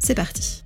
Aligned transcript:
c'est 0.00 0.14
parti. 0.14 0.64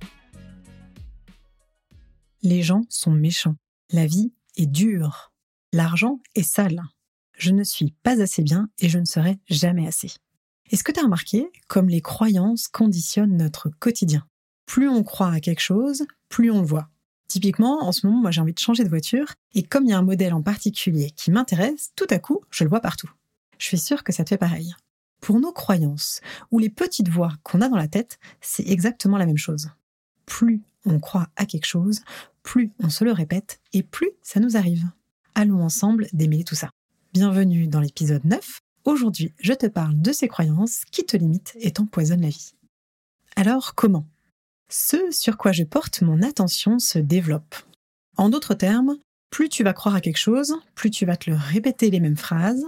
Les 2.41 2.61
gens 2.63 2.83
sont 2.89 3.11
méchants. 3.11 3.55
La 3.91 4.05
vie 4.05 4.33
est 4.55 4.65
dure. 4.65 5.33
L'argent 5.73 6.19
est 6.35 6.43
sale. 6.43 6.81
Je 7.37 7.51
ne 7.51 7.63
suis 7.63 7.93
pas 8.03 8.21
assez 8.21 8.41
bien 8.41 8.69
et 8.79 8.89
je 8.89 8.97
ne 8.97 9.05
serai 9.05 9.39
jamais 9.49 9.87
assez. 9.87 10.11
Est-ce 10.71 10.83
que 10.83 10.91
tu 10.91 10.99
as 10.99 11.03
remarqué 11.03 11.51
comme 11.67 11.89
les 11.89 12.01
croyances 12.01 12.67
conditionnent 12.67 13.37
notre 13.37 13.69
quotidien? 13.69 14.25
Plus 14.65 14.89
on 14.89 15.03
croit 15.03 15.31
à 15.31 15.39
quelque 15.39 15.61
chose, 15.61 16.05
plus 16.29 16.49
on 16.49 16.61
le 16.61 16.67
voit. 16.67 16.89
Typiquement, 17.27 17.83
en 17.83 17.91
ce 17.91 18.07
moment, 18.07 18.21
moi 18.21 18.31
j'ai 18.31 18.41
envie 18.41 18.53
de 18.53 18.59
changer 18.59 18.83
de 18.83 18.89
voiture 18.89 19.33
et 19.53 19.63
comme 19.63 19.85
il 19.85 19.89
y 19.89 19.93
a 19.93 19.97
un 19.97 20.03
modèle 20.03 20.33
en 20.33 20.41
particulier 20.41 21.11
qui 21.11 21.31
m'intéresse, 21.31 21.91
tout 21.95 22.07
à 22.09 22.19
coup, 22.19 22.41
je 22.49 22.63
le 22.63 22.69
vois 22.69 22.79
partout. 22.79 23.09
Je 23.57 23.65
suis 23.65 23.79
sûre 23.79 24.03
que 24.03 24.13
ça 24.13 24.23
te 24.23 24.29
fait 24.29 24.37
pareil. 24.37 24.73
Pour 25.25 25.39
nos 25.39 25.51
croyances 25.51 26.21
ou 26.51 26.59
les 26.59 26.69
petites 26.69 27.09
voix 27.09 27.31
qu'on 27.41 27.61
a 27.61 27.67
dans 27.67 27.77
la 27.77 27.87
tête, 27.87 28.19
c'est 28.41 28.67
exactement 28.67 29.17
la 29.17 29.25
même 29.25 29.39
chose. 29.39 29.71
Plus 30.27 30.61
on 30.85 30.99
croit 30.99 31.29
à 31.35 31.47
quelque 31.47 31.65
chose, 31.65 32.03
plus 32.43 32.71
on 32.77 32.91
se 32.91 33.03
le 33.03 33.11
répète 33.11 33.59
et 33.73 33.81
plus 33.81 34.11
ça 34.21 34.39
nous 34.39 34.55
arrive. 34.55 34.83
Allons 35.33 35.63
ensemble 35.63 36.05
démêler 36.13 36.43
tout 36.43 36.53
ça. 36.53 36.69
Bienvenue 37.11 37.67
dans 37.67 37.79
l'épisode 37.79 38.23
9. 38.23 38.59
Aujourd'hui, 38.83 39.33
je 39.39 39.53
te 39.53 39.65
parle 39.65 39.99
de 39.99 40.11
ces 40.11 40.27
croyances 40.27 40.85
qui 40.91 41.03
te 41.07 41.17
limitent 41.17 41.57
et 41.59 41.71
t'empoisonnent 41.71 42.21
la 42.21 42.29
vie. 42.29 42.53
Alors 43.35 43.73
comment? 43.73 44.05
Ce 44.69 45.09
sur 45.09 45.37
quoi 45.37 45.53
je 45.53 45.63
porte 45.63 46.03
mon 46.03 46.21
attention 46.21 46.77
se 46.77 46.99
développe. 46.99 47.55
En 48.15 48.29
d'autres 48.29 48.53
termes, 48.53 48.99
plus 49.31 49.49
tu 49.49 49.63
vas 49.63 49.73
croire 49.73 49.95
à 49.95 50.01
quelque 50.01 50.19
chose, 50.19 50.55
plus 50.75 50.91
tu 50.91 51.07
vas 51.07 51.17
te 51.17 51.31
le 51.31 51.35
répéter 51.35 51.89
les 51.89 51.99
mêmes 51.99 52.15
phrases, 52.15 52.63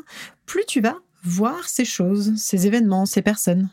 plus 0.48 0.66
tu 0.66 0.82
vas 0.82 0.98
voir 1.28 1.68
ces 1.68 1.86
choses, 1.86 2.36
ces 2.38 2.68
événements, 2.68 3.06
ces 3.06 3.22
personnes 3.22 3.70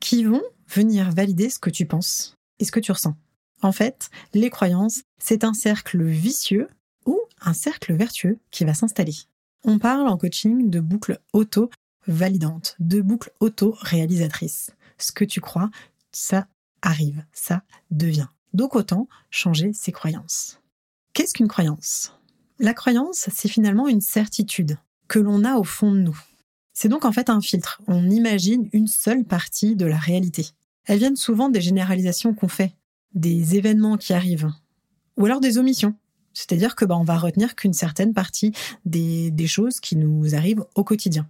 qui 0.00 0.24
vont 0.24 0.42
venir 0.68 1.10
valider 1.10 1.50
ce 1.50 1.58
que 1.58 1.70
tu 1.70 1.86
penses 1.86 2.34
et 2.58 2.64
ce 2.64 2.72
que 2.72 2.80
tu 2.80 2.92
ressens. 2.92 3.16
En 3.62 3.72
fait, 3.72 4.10
les 4.34 4.50
croyances, 4.50 5.02
c'est 5.18 5.44
un 5.44 5.54
cercle 5.54 6.02
vicieux 6.02 6.68
ou 7.04 7.18
un 7.40 7.52
cercle 7.52 7.94
vertueux 7.94 8.38
qui 8.50 8.64
va 8.64 8.74
s'installer. 8.74 9.14
On 9.64 9.78
parle 9.78 10.08
en 10.08 10.16
coaching 10.16 10.70
de 10.70 10.80
boucles 10.80 11.20
auto-validantes, 11.32 12.76
de 12.78 13.00
boucles 13.00 13.32
auto-réalisatrices. 13.40 14.70
Ce 14.98 15.12
que 15.12 15.24
tu 15.24 15.40
crois, 15.40 15.70
ça 16.12 16.46
arrive, 16.82 17.24
ça 17.32 17.62
devient. 17.90 18.28
Donc 18.52 18.74
autant 18.74 19.08
changer 19.30 19.72
ses 19.72 19.92
croyances. 19.92 20.60
Qu'est-ce 21.12 21.34
qu'une 21.34 21.48
croyance? 21.48 22.12
La 22.58 22.74
croyance, 22.74 23.28
c'est 23.34 23.48
finalement 23.48 23.88
une 23.88 24.00
certitude 24.00 24.78
que 25.08 25.18
l'on 25.18 25.44
a 25.44 25.56
au 25.56 25.64
fond 25.64 25.92
de 25.92 25.98
nous. 25.98 26.18
C'est 26.78 26.90
donc 26.90 27.06
en 27.06 27.12
fait 27.12 27.30
un 27.30 27.40
filtre. 27.40 27.80
On 27.86 28.10
imagine 28.10 28.68
une 28.74 28.86
seule 28.86 29.24
partie 29.24 29.76
de 29.76 29.86
la 29.86 29.96
réalité. 29.96 30.48
Elles 30.84 30.98
viennent 30.98 31.16
souvent 31.16 31.48
des 31.48 31.62
généralisations 31.62 32.34
qu'on 32.34 32.48
fait, 32.48 32.74
des 33.14 33.56
événements 33.56 33.96
qui 33.96 34.12
arrivent, 34.12 34.52
ou 35.16 35.24
alors 35.24 35.40
des 35.40 35.56
omissions. 35.56 35.94
C'est-à-dire 36.34 36.76
que 36.76 36.84
bah, 36.84 36.98
on 36.98 37.02
va 37.02 37.16
retenir 37.16 37.54
qu'une 37.56 37.72
certaine 37.72 38.12
partie 38.12 38.52
des, 38.84 39.30
des 39.30 39.46
choses 39.46 39.80
qui 39.80 39.96
nous 39.96 40.34
arrivent 40.34 40.66
au 40.74 40.84
quotidien. 40.84 41.26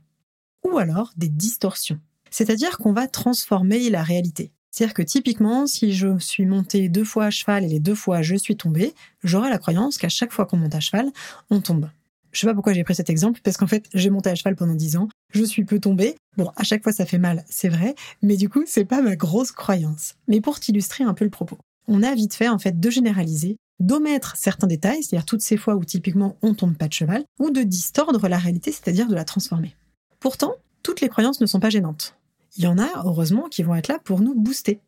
Ou 0.65 0.79
alors 0.79 1.13
des 1.17 1.29
distorsions. 1.29 2.01
C'est-à-dire 2.29 2.77
qu'on 2.79 2.93
va 2.93 3.07
transformer 3.07 3.89
la 3.89 4.03
réalité. 4.03 4.51
C'est-à-dire 4.73 4.95
que 4.95 5.03
typiquement, 5.03 5.69
si 5.69 5.93
je 5.93 6.19
suis 6.19 6.45
montée 6.45 6.89
deux 6.89 7.05
fois 7.05 7.27
à 7.27 7.31
cheval 7.31 7.65
et 7.65 7.69
les 7.69 7.79
deux 7.79 7.95
fois 7.95 8.21
je 8.21 8.35
suis 8.35 8.57
tombée, 8.57 8.95
j'aurai 9.23 9.49
la 9.49 9.59
croyance 9.59 9.97
qu'à 9.97 10.09
chaque 10.09 10.33
fois 10.33 10.45
qu'on 10.45 10.57
monte 10.57 10.75
à 10.75 10.81
cheval, 10.81 11.13
on 11.51 11.61
tombe. 11.61 11.89
Je 12.37 12.43
sais 12.43 12.47
pas 12.47 12.53
pourquoi 12.53 12.75
j'ai 12.75 12.85
pris 12.85 12.95
cet 12.95 13.09
exemple, 13.09 13.41
parce 13.43 13.57
qu'en 13.57 13.67
fait, 13.67 13.89
j'ai 13.95 14.11
monté 14.11 14.29
à 14.29 14.35
cheval 14.35 14.57
pendant 14.57 14.75
dix 14.75 14.99
ans, 14.99 15.09
je 15.33 15.43
suis 15.43 15.65
peu 15.65 15.81
tombée. 15.81 16.17
Bon, 16.37 16.53
à 16.55 16.65
chaque 16.65 16.83
fois, 16.83 16.93
ça 16.93 17.07
fait 17.07 17.17
mal, 17.17 17.47
c'est 17.49 17.71
vrai, 17.71 17.95
mais 18.21 18.37
du 18.37 18.51
coup, 18.51 18.65
c'est 18.67 18.85
pas 18.85 19.01
ma 19.01 19.17
grosse 19.17 19.53
croyance. 19.53 20.17
Mais 20.29 20.43
pour 20.43 20.61
t'illustrer 20.61 21.03
un 21.03 21.15
peu 21.15 21.25
le 21.25 21.31
propos, 21.31 21.57
on 21.89 22.03
a 22.03 22.15
vite 22.15 22.35
fait, 22.35 22.51
en 22.51 22.59
fait, 22.59 22.79
de 22.79 22.91
généraliser, 22.91 23.57
d'omettre 23.81 24.37
certains 24.37 24.67
détails, 24.67 25.03
c'est-à-dire 25.03 25.25
toutes 25.25 25.41
ces 25.41 25.57
fois 25.57 25.77
où 25.77 25.85
typiquement 25.87 26.37
on 26.43 26.53
tombe 26.53 26.77
pas 26.77 26.89
de 26.89 26.93
cheval, 26.93 27.25
ou 27.39 27.49
de 27.49 27.63
distordre 27.63 28.29
la 28.29 28.37
réalité, 28.37 28.71
c'est-à-dire 28.71 29.09
de 29.09 29.15
la 29.15 29.25
transformer. 29.25 29.75
Pourtant, 30.21 30.57
toutes 30.83 31.01
les 31.01 31.09
croyances 31.09 31.41
ne 31.41 31.47
sont 31.47 31.61
pas 31.61 31.71
gênantes. 31.71 32.19
Il 32.59 32.65
y 32.65 32.67
en 32.67 32.77
a, 32.77 33.03
heureusement, 33.07 33.49
qui 33.49 33.63
vont 33.63 33.77
être 33.77 33.89
là 33.89 33.99
pour 34.05 34.21
nous 34.21 34.35
booster. 34.35 34.81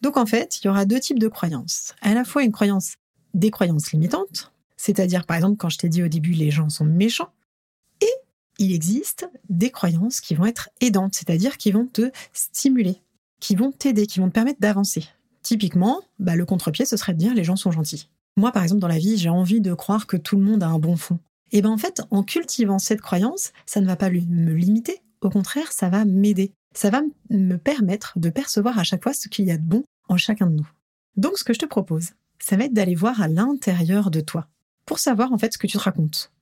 Donc 0.00 0.16
en 0.16 0.26
fait, 0.26 0.58
il 0.60 0.66
y 0.66 0.68
aura 0.70 0.86
deux 0.86 0.98
types 0.98 1.20
de 1.20 1.28
croyances. 1.28 1.94
À 2.00 2.14
la 2.14 2.24
fois 2.24 2.42
une 2.42 2.50
croyance, 2.50 2.94
des 3.32 3.52
croyances 3.52 3.92
limitantes, 3.92 4.50
c'est-à-dire, 4.76 5.24
par 5.26 5.36
exemple, 5.36 5.56
quand 5.56 5.68
je 5.68 5.78
t'ai 5.78 5.88
dit 5.88 6.02
au 6.02 6.08
début, 6.08 6.32
les 6.32 6.50
gens 6.50 6.68
sont 6.68 6.84
méchants. 6.84 7.30
Et 8.00 8.10
il 8.58 8.72
existe 8.72 9.28
des 9.48 9.70
croyances 9.70 10.20
qui 10.20 10.34
vont 10.34 10.46
être 10.46 10.70
aidantes, 10.80 11.14
c'est-à-dire 11.14 11.56
qui 11.56 11.72
vont 11.72 11.86
te 11.86 12.10
stimuler, 12.32 13.02
qui 13.40 13.56
vont 13.56 13.72
t'aider, 13.72 14.06
qui 14.06 14.20
vont 14.20 14.28
te 14.28 14.34
permettre 14.34 14.60
d'avancer. 14.60 15.04
Typiquement, 15.42 16.02
bah, 16.18 16.36
le 16.36 16.44
contre-pied, 16.44 16.84
ce 16.84 16.96
serait 16.96 17.14
de 17.14 17.18
dire 17.18 17.34
les 17.34 17.44
gens 17.44 17.56
sont 17.56 17.70
gentils. 17.70 18.08
Moi, 18.36 18.52
par 18.52 18.62
exemple, 18.62 18.80
dans 18.80 18.88
la 18.88 18.98
vie, 18.98 19.16
j'ai 19.16 19.30
envie 19.30 19.60
de 19.60 19.72
croire 19.72 20.06
que 20.06 20.16
tout 20.16 20.36
le 20.36 20.42
monde 20.42 20.62
a 20.62 20.68
un 20.68 20.78
bon 20.78 20.96
fond. 20.96 21.18
Et 21.52 21.62
ben 21.62 21.70
en 21.70 21.78
fait, 21.78 22.02
en 22.10 22.22
cultivant 22.22 22.78
cette 22.78 23.00
croyance, 23.00 23.52
ça 23.64 23.80
ne 23.80 23.86
va 23.86 23.96
pas 23.96 24.10
me 24.10 24.52
limiter, 24.52 25.00
au 25.20 25.30
contraire, 25.30 25.72
ça 25.72 25.88
va 25.88 26.04
m'aider. 26.04 26.52
Ça 26.74 26.90
va 26.90 27.02
me 27.30 27.56
permettre 27.56 28.18
de 28.18 28.28
percevoir 28.28 28.78
à 28.78 28.84
chaque 28.84 29.02
fois 29.02 29.14
ce 29.14 29.28
qu'il 29.28 29.46
y 29.46 29.50
a 29.50 29.56
de 29.56 29.62
bon 29.62 29.84
en 30.08 30.16
chacun 30.16 30.46
de 30.46 30.56
nous. 30.56 30.68
Donc 31.16 31.38
ce 31.38 31.44
que 31.44 31.54
je 31.54 31.58
te 31.58 31.64
propose, 31.64 32.10
ça 32.38 32.56
va 32.56 32.64
être 32.64 32.74
d'aller 32.74 32.94
voir 32.94 33.22
à 33.22 33.28
l'intérieur 33.28 34.10
de 34.10 34.20
toi 34.20 34.48
pour 34.86 34.98
savoir 34.98 35.32
en 35.32 35.38
fait 35.38 35.52
ce 35.52 35.58
que 35.58 35.66
tu 35.66 35.76
te 35.76 35.82
racontes 35.82 36.32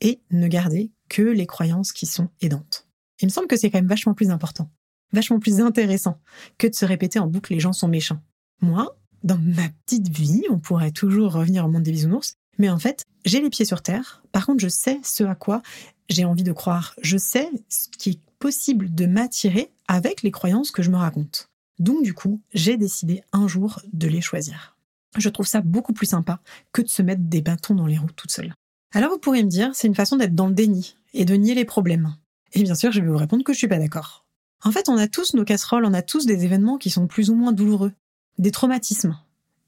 et 0.00 0.20
ne 0.30 0.48
garder 0.48 0.92
que 1.08 1.22
les 1.22 1.46
croyances 1.46 1.92
qui 1.92 2.06
sont 2.06 2.28
aidantes. 2.40 2.86
Il 3.20 3.26
me 3.26 3.32
semble 3.32 3.48
que 3.48 3.56
c'est 3.56 3.70
quand 3.70 3.78
même 3.78 3.88
vachement 3.88 4.14
plus 4.14 4.30
important, 4.30 4.70
vachement 5.12 5.40
plus 5.40 5.60
intéressant 5.60 6.20
que 6.56 6.66
de 6.66 6.74
se 6.74 6.84
répéter 6.84 7.18
en 7.18 7.26
boucle 7.26 7.52
les 7.52 7.60
gens 7.60 7.72
sont 7.72 7.88
méchants. 7.88 8.22
Moi, 8.60 8.96
dans 9.24 9.38
ma 9.38 9.68
petite 9.84 10.08
vie, 10.08 10.44
on 10.50 10.58
pourrait 10.58 10.92
toujours 10.92 11.32
revenir 11.32 11.64
au 11.64 11.68
monde 11.68 11.82
des 11.82 11.90
bisounours, 11.90 12.36
mais 12.58 12.70
en 12.70 12.78
fait, 12.78 13.04
j'ai 13.24 13.40
les 13.40 13.50
pieds 13.50 13.64
sur 13.64 13.82
terre. 13.82 14.22
Par 14.32 14.46
contre, 14.46 14.60
je 14.60 14.68
sais 14.68 15.00
ce 15.02 15.24
à 15.24 15.34
quoi 15.34 15.62
j'ai 16.08 16.24
envie 16.24 16.44
de 16.44 16.52
croire. 16.52 16.94
Je 17.02 17.18
sais 17.18 17.50
ce 17.68 17.88
qui 17.88 18.10
est 18.10 18.20
possible 18.38 18.94
de 18.94 19.06
m'attirer 19.06 19.72
avec 19.88 20.22
les 20.22 20.30
croyances 20.30 20.70
que 20.70 20.82
je 20.82 20.90
me 20.90 20.96
raconte. 20.96 21.50
Donc 21.78 22.02
du 22.02 22.14
coup, 22.14 22.40
j'ai 22.54 22.76
décidé 22.76 23.22
un 23.32 23.48
jour 23.48 23.80
de 23.92 24.08
les 24.08 24.20
choisir. 24.20 24.77
Je 25.16 25.28
trouve 25.28 25.46
ça 25.46 25.60
beaucoup 25.60 25.92
plus 25.92 26.06
sympa 26.06 26.40
que 26.72 26.82
de 26.82 26.88
se 26.88 27.02
mettre 27.02 27.22
des 27.22 27.40
bâtons 27.40 27.74
dans 27.74 27.86
les 27.86 27.98
roues 27.98 28.12
toute 28.14 28.30
seule. 28.30 28.54
Alors 28.92 29.10
vous 29.10 29.18
pourriez 29.18 29.42
me 29.42 29.48
dire, 29.48 29.70
c'est 29.74 29.86
une 29.86 29.94
façon 29.94 30.16
d'être 30.16 30.34
dans 30.34 30.48
le 30.48 30.54
déni 30.54 30.96
et 31.14 31.24
de 31.24 31.34
nier 31.34 31.54
les 31.54 31.64
problèmes. 31.64 32.16
Et 32.52 32.62
bien 32.62 32.74
sûr, 32.74 32.92
je 32.92 33.00
vais 33.00 33.08
vous 33.08 33.16
répondre 33.16 33.44
que 33.44 33.52
je 33.52 33.58
suis 33.58 33.68
pas 33.68 33.78
d'accord. 33.78 34.26
En 34.64 34.72
fait, 34.72 34.88
on 34.88 34.96
a 34.96 35.06
tous 35.06 35.34
nos 35.34 35.44
casseroles, 35.44 35.84
on 35.84 35.94
a 35.94 36.02
tous 36.02 36.26
des 36.26 36.44
événements 36.44 36.78
qui 36.78 36.90
sont 36.90 37.06
plus 37.06 37.30
ou 37.30 37.34
moins 37.34 37.52
douloureux, 37.52 37.92
des 38.38 38.50
traumatismes. 38.50 39.18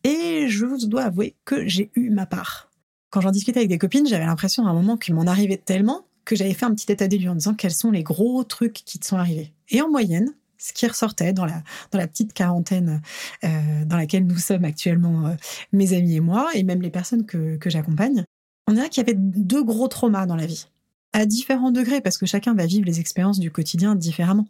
Et 0.05 0.49
je 0.49 0.65
vous 0.65 0.87
dois 0.87 1.05
avouer 1.05 1.37
que 1.45 1.69
j'ai 1.69 1.91
eu 1.95 2.11
ma 2.11 2.27
part. 2.27 2.71
Quand 3.11 3.21
j'en 3.21 3.31
discutais 3.31 3.59
avec 3.59 3.69
des 3.69 3.79
copines, 3.79 4.07
j'avais 4.07 4.27
l'impression 4.27 4.67
à 4.67 4.71
un 4.71 4.75
moment 4.75 4.97
qu'il 4.97 5.15
m'en 5.15 5.27
arrivait 5.27 5.59
tellement 5.59 6.07
que 6.25 6.37
j'avais 6.37 6.55
fait 6.55 6.67
un 6.67 6.75
petit 6.75 6.91
état 6.91 7.09
des 7.09 7.19
lieux 7.19 7.31
en 7.31 7.35
disant 7.35 7.55
quels 7.55 7.73
sont 7.73 7.91
les 7.91 8.03
gros 8.03 8.45
trucs 8.45 8.85
qui 8.85 8.99
te 8.99 9.07
sont 9.07 9.17
arrivés. 9.17 9.53
Et 9.69 9.83
en 9.83 9.91
moyenne, 9.91 10.35
ce 10.61 10.73
qui 10.73 10.87
ressortait 10.87 11.33
dans 11.33 11.47
la, 11.47 11.63
petite 12.07 12.33
quarantaine 12.33 13.01
euh, 13.45 13.85
dans 13.87 13.97
laquelle 13.97 14.27
nous 14.27 14.39
sommes 14.39 14.65
actuellement, 14.65 15.27
euh, 15.27 15.35
mes 15.73 15.95
amis 15.95 16.17
et 16.17 16.21
moi, 16.21 16.51
et 16.55 16.63
même 16.63 16.83
les 16.83 16.91
personnes 16.91 17.25
que, 17.25 17.57
que 17.57 17.71
j'accompagne, 17.71 18.25
on 18.69 18.75
dirait 18.75 18.91
qu'il 18.91 19.03
y 19.03 19.11
avait 19.11 19.19
deux 19.19 19.65
gros 19.65 19.89
traumas 19.89 20.27
dans 20.27 20.37
la 20.37 20.47
vie, 20.47 20.69
à 21.13 21.27
différents 21.27 21.73
degrés, 21.73 22.01
parce 22.01 22.19
que 22.19 22.27
chacun 22.27 22.55
va 22.55 22.67
vivre 22.67 22.87
les 22.87 23.01
expériences 23.01 23.41
du 23.41 23.51
quotidien 23.51 23.97
différemment. 23.97 24.47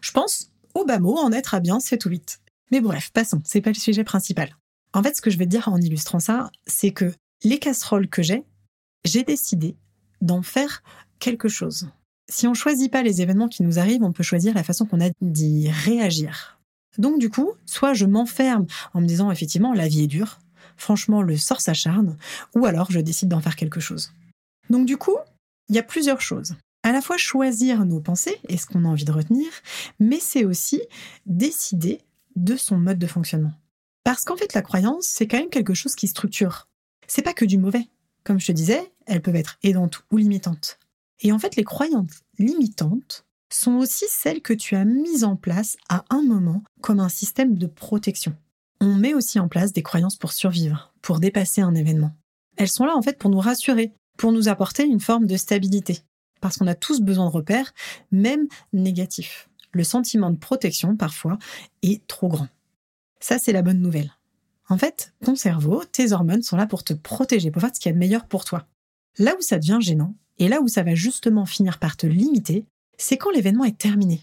Je 0.00 0.12
pense, 0.12 0.52
au 0.74 0.84
bas 0.84 1.00
mot, 1.00 1.18
en 1.18 1.32
être 1.32 1.54
à 1.54 1.60
bien 1.60 1.80
7 1.80 2.06
ou 2.06 2.10
8. 2.10 2.40
Mais 2.70 2.80
bref, 2.80 3.10
passons, 3.12 3.42
c'est 3.44 3.60
pas 3.60 3.70
le 3.70 3.74
sujet 3.74 4.04
principal. 4.04 4.56
En 4.92 5.02
fait, 5.02 5.16
ce 5.16 5.20
que 5.20 5.30
je 5.30 5.38
vais 5.38 5.44
te 5.44 5.50
dire 5.50 5.68
en 5.68 5.80
illustrant 5.80 6.20
ça, 6.20 6.50
c'est 6.66 6.92
que 6.92 7.12
les 7.42 7.58
casseroles 7.58 8.08
que 8.08 8.22
j'ai, 8.22 8.44
j'ai 9.04 9.22
décidé 9.22 9.76
d'en 10.20 10.42
faire 10.42 10.82
quelque 11.18 11.48
chose 11.48 11.90
si 12.28 12.46
on 12.46 12.54
choisit 12.54 12.90
pas 12.90 13.02
les 13.02 13.22
événements 13.22 13.48
qui 13.48 13.62
nous 13.62 13.78
arrivent, 13.78 14.02
on 14.02 14.12
peut 14.12 14.22
choisir 14.22 14.54
la 14.54 14.62
façon 14.62 14.86
qu'on 14.86 15.00
a 15.00 15.10
d'y 15.20 15.70
réagir. 15.70 16.58
Donc 16.98 17.18
du 17.18 17.30
coup, 17.30 17.52
soit 17.64 17.94
je 17.94 18.06
m'enferme 18.06 18.66
en 18.92 19.00
me 19.00 19.06
disant 19.06 19.30
effectivement 19.30 19.72
la 19.72 19.88
vie 19.88 20.04
est 20.04 20.08
dure, 20.08 20.40
franchement 20.76 21.22
le 21.22 21.36
sort 21.36 21.60
s'acharne, 21.60 22.16
ou 22.54 22.66
alors 22.66 22.90
je 22.90 23.00
décide 23.00 23.28
d'en 23.28 23.40
faire 23.40 23.56
quelque 23.56 23.80
chose. 23.80 24.12
Donc 24.68 24.86
du 24.86 24.96
coup, 24.96 25.16
il 25.68 25.76
y 25.76 25.78
a 25.78 25.82
plusieurs 25.82 26.20
choses. 26.20 26.56
À 26.82 26.92
la 26.92 27.00
fois 27.00 27.16
choisir 27.16 27.84
nos 27.84 28.00
pensées 28.00 28.38
et 28.48 28.56
ce 28.56 28.66
qu'on 28.66 28.84
a 28.84 28.88
envie 28.88 29.04
de 29.04 29.12
retenir, 29.12 29.48
mais 29.98 30.20
c'est 30.20 30.44
aussi 30.44 30.80
décider 31.26 32.00
de 32.36 32.56
son 32.56 32.78
mode 32.78 32.98
de 32.98 33.06
fonctionnement. 33.06 33.52
Parce 34.04 34.24
qu'en 34.24 34.36
fait, 34.36 34.54
la 34.54 34.62
croyance, 34.62 35.04
c'est 35.06 35.26
quand 35.26 35.38
même 35.38 35.50
quelque 35.50 35.74
chose 35.74 35.94
qui 35.94 36.06
structure. 36.06 36.68
C'est 37.06 37.22
pas 37.22 37.34
que 37.34 37.44
du 37.44 37.58
mauvais. 37.58 37.88
Comme 38.24 38.40
je 38.40 38.46
te 38.46 38.52
disais, 38.52 38.92
elles 39.06 39.22
peuvent 39.22 39.36
être 39.36 39.58
aidantes 39.62 40.04
ou 40.10 40.16
limitantes. 40.16 40.78
Et 41.20 41.32
en 41.32 41.38
fait, 41.38 41.56
les 41.56 41.64
croyances 41.64 42.22
limitantes 42.38 43.24
sont 43.50 43.76
aussi 43.76 44.04
celles 44.08 44.42
que 44.42 44.52
tu 44.52 44.76
as 44.76 44.84
mises 44.84 45.24
en 45.24 45.36
place 45.36 45.76
à 45.88 46.04
un 46.10 46.22
moment 46.22 46.62
comme 46.80 47.00
un 47.00 47.08
système 47.08 47.56
de 47.56 47.66
protection. 47.66 48.36
On 48.80 48.94
met 48.94 49.14
aussi 49.14 49.38
en 49.38 49.48
place 49.48 49.72
des 49.72 49.82
croyances 49.82 50.16
pour 50.16 50.32
survivre, 50.32 50.92
pour 51.02 51.18
dépasser 51.18 51.60
un 51.60 51.74
événement. 51.74 52.12
Elles 52.56 52.68
sont 52.68 52.84
là 52.84 52.96
en 52.96 53.02
fait 53.02 53.18
pour 53.18 53.30
nous 53.30 53.40
rassurer, 53.40 53.92
pour 54.16 54.32
nous 54.32 54.48
apporter 54.48 54.84
une 54.84 55.00
forme 55.00 55.26
de 55.26 55.36
stabilité. 55.36 56.00
Parce 56.40 56.58
qu'on 56.58 56.66
a 56.66 56.74
tous 56.74 57.00
besoin 57.00 57.26
de 57.26 57.32
repères, 57.32 57.72
même 58.12 58.46
négatifs. 58.72 59.48
Le 59.72 59.84
sentiment 59.84 60.30
de 60.30 60.36
protection, 60.36 60.96
parfois, 60.96 61.38
est 61.82 62.06
trop 62.06 62.28
grand. 62.28 62.48
Ça, 63.20 63.38
c'est 63.38 63.52
la 63.52 63.62
bonne 63.62 63.80
nouvelle. 63.80 64.12
En 64.68 64.78
fait, 64.78 65.12
ton 65.24 65.34
cerveau, 65.34 65.84
tes 65.84 66.12
hormones 66.12 66.42
sont 66.42 66.56
là 66.56 66.66
pour 66.66 66.84
te 66.84 66.92
protéger, 66.92 67.50
pour 67.50 67.62
faire 67.62 67.74
ce 67.74 67.80
qu'il 67.80 67.88
y 67.88 67.92
a 67.92 67.94
de 67.94 67.98
meilleur 67.98 68.26
pour 68.26 68.44
toi. 68.44 68.66
Là 69.18 69.34
où 69.36 69.40
ça 69.40 69.58
devient 69.58 69.78
gênant, 69.80 70.14
et 70.38 70.48
là 70.48 70.60
où 70.60 70.68
ça 70.68 70.82
va 70.82 70.94
justement 70.94 71.46
finir 71.46 71.78
par 71.78 71.96
te 71.96 72.06
limiter, 72.06 72.64
c'est 72.96 73.16
quand 73.16 73.30
l'événement 73.30 73.64
est 73.64 73.78
terminé, 73.78 74.22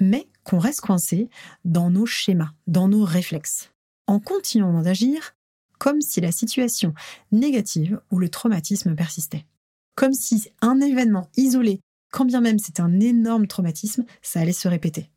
mais 0.00 0.28
qu'on 0.44 0.58
reste 0.58 0.80
coincé 0.80 1.28
dans 1.64 1.90
nos 1.90 2.06
schémas, 2.06 2.52
dans 2.66 2.88
nos 2.88 3.04
réflexes, 3.04 3.70
en 4.06 4.20
continuant 4.20 4.82
d'agir 4.82 5.34
comme 5.78 6.00
si 6.00 6.20
la 6.20 6.32
situation 6.32 6.94
négative 7.32 8.00
ou 8.10 8.18
le 8.18 8.28
traumatisme 8.28 8.94
persistait. 8.94 9.44
Comme 9.96 10.12
si 10.12 10.48
un 10.60 10.80
événement 10.80 11.28
isolé, 11.36 11.80
quand 12.10 12.24
bien 12.24 12.40
même 12.40 12.58
c'est 12.58 12.80
un 12.80 13.00
énorme 13.00 13.46
traumatisme, 13.46 14.04
ça 14.22 14.40
allait 14.40 14.52
se 14.52 14.68
répéter. 14.68 15.10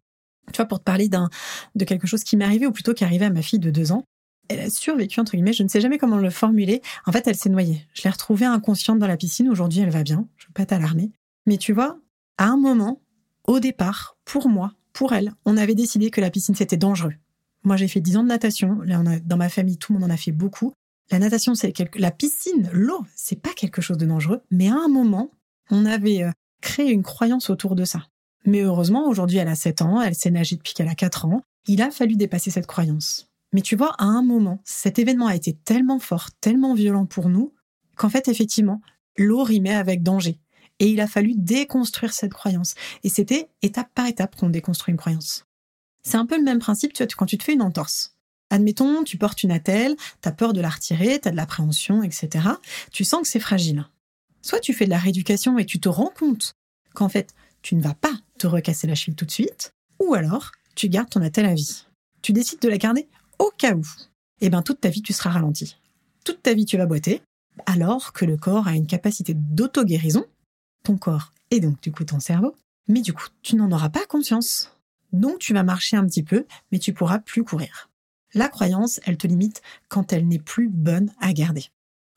Tu 0.52 0.58
vois, 0.58 0.66
pour 0.66 0.80
te 0.80 0.84
parler 0.84 1.10
de 1.10 1.86
quelque 1.86 2.08
chose 2.08 2.24
qui 2.24 2.38
m'est 2.38 2.46
arrivé, 2.46 2.68
ou 2.68 2.72
plutôt 2.72 2.94
qui 2.94 3.04
arrivait 3.04 3.26
à 3.26 3.30
ma 3.30 3.42
fille 3.42 3.60
de 3.60 3.72
deux 3.72 3.92
ans, 3.92 4.04
elle 4.50 4.60
a 4.60 4.70
survécu, 4.70 5.20
entre 5.20 5.34
guillemets, 5.34 5.54
je 5.54 5.64
ne 5.64 5.68
sais 5.68 5.82
jamais 5.82 5.98
comment 5.98 6.18
le 6.18 6.30
formuler. 6.30 6.82
En 7.06 7.12
fait, 7.12 7.28
elle 7.28 7.36
s'est 7.36 7.50
noyée. 7.50 7.86
Je 7.94 8.04
l'ai 8.04 8.10
retrouvée 8.10 8.46
inconsciente 8.46 9.00
dans 9.00 9.08
la 9.08 9.18
piscine. 9.18 9.50
Aujourd'hui, 9.50 9.82
elle 9.82 9.90
va 9.90 10.04
bien. 10.04 10.28
Je 10.38 10.46
ne 10.46 10.48
veux 10.50 10.54
pas 10.54 10.66
t'alarmer. 10.66 11.12
Mais 11.46 11.58
tu 11.58 11.74
vois, 11.74 12.00
à 12.38 12.46
un 12.46 12.58
moment, 12.58 13.02
au 13.48 13.60
départ, 13.60 14.18
pour 14.26 14.50
moi, 14.50 14.74
pour 14.94 15.14
elle, 15.14 15.34
on 15.46 15.58
avait 15.58 15.76
décidé 15.76 16.12
que 16.12 16.22
la 16.22 16.30
piscine, 16.30 16.56
c'était 16.56 16.78
dangereux. 16.78 17.14
Moi, 17.64 17.78
j'ai 17.78 17.88
fait 17.88 18.02
10 18.02 18.18
ans 18.18 18.24
de 18.24 18.30
natation. 18.30 18.80
Là, 18.82 19.02
dans 19.26 19.38
ma 19.38 19.50
famille, 19.50 19.78
tout 19.78 19.94
le 19.94 20.00
monde 20.00 20.10
en 20.10 20.14
a 20.14 20.18
fait 20.18 20.32
beaucoup. 20.32 20.74
La 21.10 21.20
natation, 21.20 21.56
c'est 21.56 21.72
quelque... 21.72 22.00
la 22.00 22.12
piscine, 22.12 22.70
l'eau, 22.74 23.06
c'est 23.16 23.42
pas 23.42 23.54
quelque 23.54 23.82
chose 23.82 23.98
de 23.98 24.06
dangereux. 24.06 24.42
Mais 24.52 24.70
à 24.70 24.76
un 24.76 24.88
moment, 24.88 25.32
on 25.70 25.86
avait 25.86 26.24
euh, 26.24 26.32
créé 26.62 26.92
une 26.92 27.04
croyance 27.04 27.50
autour 27.50 27.76
de 27.76 27.86
ça. 27.86 28.08
Mais 28.46 28.62
heureusement, 28.62 29.08
aujourd'hui, 29.08 29.38
elle 29.38 29.48
a 29.48 29.56
7 29.56 29.82
ans, 29.82 30.02
elle 30.02 30.16
s'est 30.16 30.32
nagée 30.32 30.56
depuis 30.56 30.74
qu'elle 30.74 30.88
a 30.88 30.96
4 30.96 31.26
ans. 31.26 31.42
Il 31.68 31.82
a 31.82 31.92
fallu 31.92 32.16
dépasser 32.16 32.52
cette 32.52 32.68
croyance. 32.68 33.27
Mais 33.54 33.62
tu 33.62 33.76
vois, 33.76 33.94
à 33.98 34.06
un 34.06 34.22
moment, 34.22 34.62
cet 34.66 35.00
événement 35.00 35.28
a 35.28 35.36
été 35.36 35.54
tellement 35.54 36.00
fort, 36.00 36.30
tellement 36.42 36.74
violent 36.74 37.06
pour 37.06 37.30
nous, 37.30 37.54
qu'en 37.96 38.10
fait, 38.10 38.28
effectivement, 38.28 38.82
l'eau 39.18 39.44
rimait 39.44 39.76
avec 39.76 40.04
danger. 40.04 40.40
Et 40.80 40.90
il 40.90 41.02
a 41.02 41.08
fallu 41.08 41.34
déconstruire 41.36 42.14
cette 42.14 42.34
croyance. 42.34 42.76
Et 43.04 43.10
c'était 43.10 43.50
étape 43.62 43.90
par 43.96 44.06
étape 44.06 44.36
qu'on 44.36 44.50
déconstruit 44.50 44.92
une 44.92 44.98
croyance. 44.98 45.46
C'est 46.04 46.18
un 46.18 46.26
peu 46.26 46.38
le 46.38 46.44
même 46.44 46.60
principe, 46.60 46.94
tu 46.94 47.04
vois, 47.04 47.12
quand 47.18 47.26
tu 47.26 47.38
te 47.38 47.44
fais 47.44 47.54
une 47.54 47.62
entorse. 47.62 48.16
Admettons, 48.50 49.04
tu 49.04 49.18
portes 49.18 49.44
une 49.44 49.52
attelle, 49.52 49.96
t'as 50.22 50.32
peur 50.32 50.54
de 50.54 50.62
la 50.62 50.70
retirer, 50.70 51.20
t'as 51.20 51.32
de 51.32 51.36
l'appréhension, 51.36 52.04
etc. 52.04 52.48
Tu 52.92 53.04
sens 53.04 53.22
que 53.22 53.28
c'est 53.28 53.40
fragile. 53.40 53.86
Soit 54.42 54.60
tu 54.60 54.74
fais 54.74 54.86
de 54.86 54.90
la 54.90 55.00
rééducation 55.00 55.58
et 55.58 55.66
tu 55.66 55.80
te 55.80 55.90
rends 55.90 56.14
compte 56.18 56.54
qu'en 56.94 57.10
fait, 57.10 57.34
tu 57.62 57.76
ne 57.76 57.82
vas 57.82 57.94
pas 57.94 58.14
te 58.38 58.48
recasser 58.48 58.88
la 58.88 58.96
cheville 58.96 59.16
tout 59.16 59.26
de 59.26 59.32
suite, 59.32 59.74
ou 60.00 60.14
alors 60.14 60.52
tu 60.76 60.88
gardes 60.88 61.10
ton 61.10 61.22
attelle 61.22 61.48
à 61.48 61.54
vie. 61.54 61.86
Tu 62.22 62.32
décides 62.32 62.62
de 62.62 62.70
la 62.70 62.78
garder 62.78 63.08
au 63.40 63.52
cas 63.58 63.76
où. 63.76 63.86
Eh 64.42 64.50
bien 64.50 64.62
toute 64.62 64.82
ta 64.82 64.90
vie, 64.90 65.02
tu 65.02 65.14
seras 65.14 65.32
ralenti. 65.32 65.78
Toute 66.24 66.44
ta 66.44 66.54
vie, 66.54 66.66
tu 66.66 66.78
vas 66.78 66.86
boiter, 66.86 67.22
alors 67.66 68.14
que 68.14 68.26
le 68.26 68.38
corps 68.38 68.68
a 68.68 68.76
une 68.76 68.88
capacité 68.88 69.34
d'auto-guérison 69.34 70.26
ton 70.88 70.98
corps 70.98 71.34
et 71.52 71.60
donc 71.60 71.82
du 71.82 71.92
coup 71.92 72.06
ton 72.06 72.20
cerveau, 72.20 72.56
mais 72.88 73.02
du 73.02 73.14
coup 73.14 73.28
tu 73.42 73.56
n'en 73.56 73.72
auras 73.72 73.90
pas 73.90 74.06
conscience. 74.06 74.72
Donc 75.12 75.40
tu 75.40 75.54
vas 75.54 75.64
marcher 75.64 75.98
un 75.98 76.06
petit 76.06 76.24
peu, 76.24 76.46
mais 76.72 76.80
tu 76.80 76.94
pourras 76.94 77.20
plus 77.20 77.44
courir. 77.44 77.90
La 78.34 78.50
croyance, 78.50 79.00
elle 79.06 79.18
te 79.18 79.28
limite 79.28 79.62
quand 79.90 80.14
elle 80.14 80.28
n'est 80.28 80.40
plus 80.40 80.70
bonne 80.70 81.12
à 81.20 81.34
garder. 81.34 81.66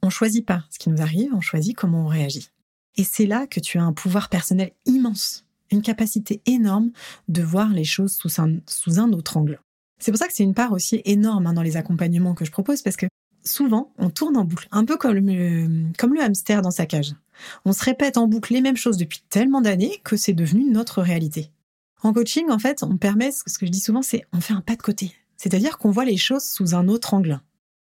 On 0.02 0.11
choisit 0.11 0.46
pas 0.46 0.64
ce 0.70 0.78
qui 0.78 0.88
nous 0.88 1.02
arrive, 1.02 1.34
on 1.34 1.40
choisit 1.40 1.76
comment 1.76 2.05
on 2.05 2.08
réagit. 2.08 2.50
Et 2.96 3.05
c'est 3.05 3.26
là 3.26 3.46
que 3.46 3.61
tu 3.61 3.78
as 3.78 3.82
un 3.82 3.93
pouvoir 3.93 4.28
personnel 4.28 4.72
immense, 4.87 5.44
une 5.70 5.82
capacité 5.82 6.40
énorme 6.46 6.90
de 7.28 7.43
voir 7.43 7.70
les 7.70 7.84
choses 7.84 8.12
sous 8.12 8.40
un, 8.40 8.58
sous 8.69 8.99
un 8.99 9.12
autre 9.12 9.37
angle. 9.37 9.61
C'est 10.00 10.11
pour 10.11 10.19
ça 10.19 10.26
que 10.26 10.35
c'est 10.35 10.43
une 10.43 10.55
part 10.55 10.73
aussi 10.73 11.02
énorme 11.05 11.47
hein, 11.47 11.52
dans 11.52 11.62
les 11.62 11.76
accompagnements 11.76 12.35
que 12.35 12.44
je 12.44 12.50
propose, 12.50 12.82
parce 12.82 12.97
que 12.97 13.06
souvent, 13.44 13.93
on 13.99 14.11
tourne 14.11 14.37
en 14.37 14.44
boucle, 14.44 14.67
un 14.73 14.85
peu 14.85 14.97
comme 14.97 15.14
le, 15.26 16.23
hamster 16.23 16.62
dans 16.62 16.70
sa 16.70 16.87
cage. 16.87 17.14
On 17.64 17.73
se 17.73 17.85
répète 17.85 18.17
en 18.17 18.26
boucle 18.26 18.52
les 18.52 18.62
mêmes 18.62 18.76
choses 18.76 18.97
depuis 18.97 19.23
tellement 19.29 19.61
d'années 19.61 20.00
que 20.02 20.17
c'est 20.17 20.32
devenu 20.32 20.64
notre 20.70 21.02
réalité. 21.02 21.50
En 22.02 22.12
coaching, 22.12 22.50
en 22.50 22.58
fait, 22.58 22.82
on 22.82 22.97
permet, 22.97 23.31
ce 23.31 23.58
que 23.58 23.67
je 23.67 23.70
dis 23.70 23.81
souvent, 23.81 24.02
c'est 24.02 24.25
on 24.32 24.41
fait 24.41 24.55
un 24.55 24.62
pas 24.62 24.76
de 24.76 24.82
côté. 24.82 25.14
C'est-à-dire 25.37 25.79
qu'on 25.79 25.91
voit 25.91 26.05
les 26.06 26.17
choses 26.17 26.44
sous 26.44 26.75
un 26.75 26.88
autre 26.88 27.14
angle. 27.14 27.41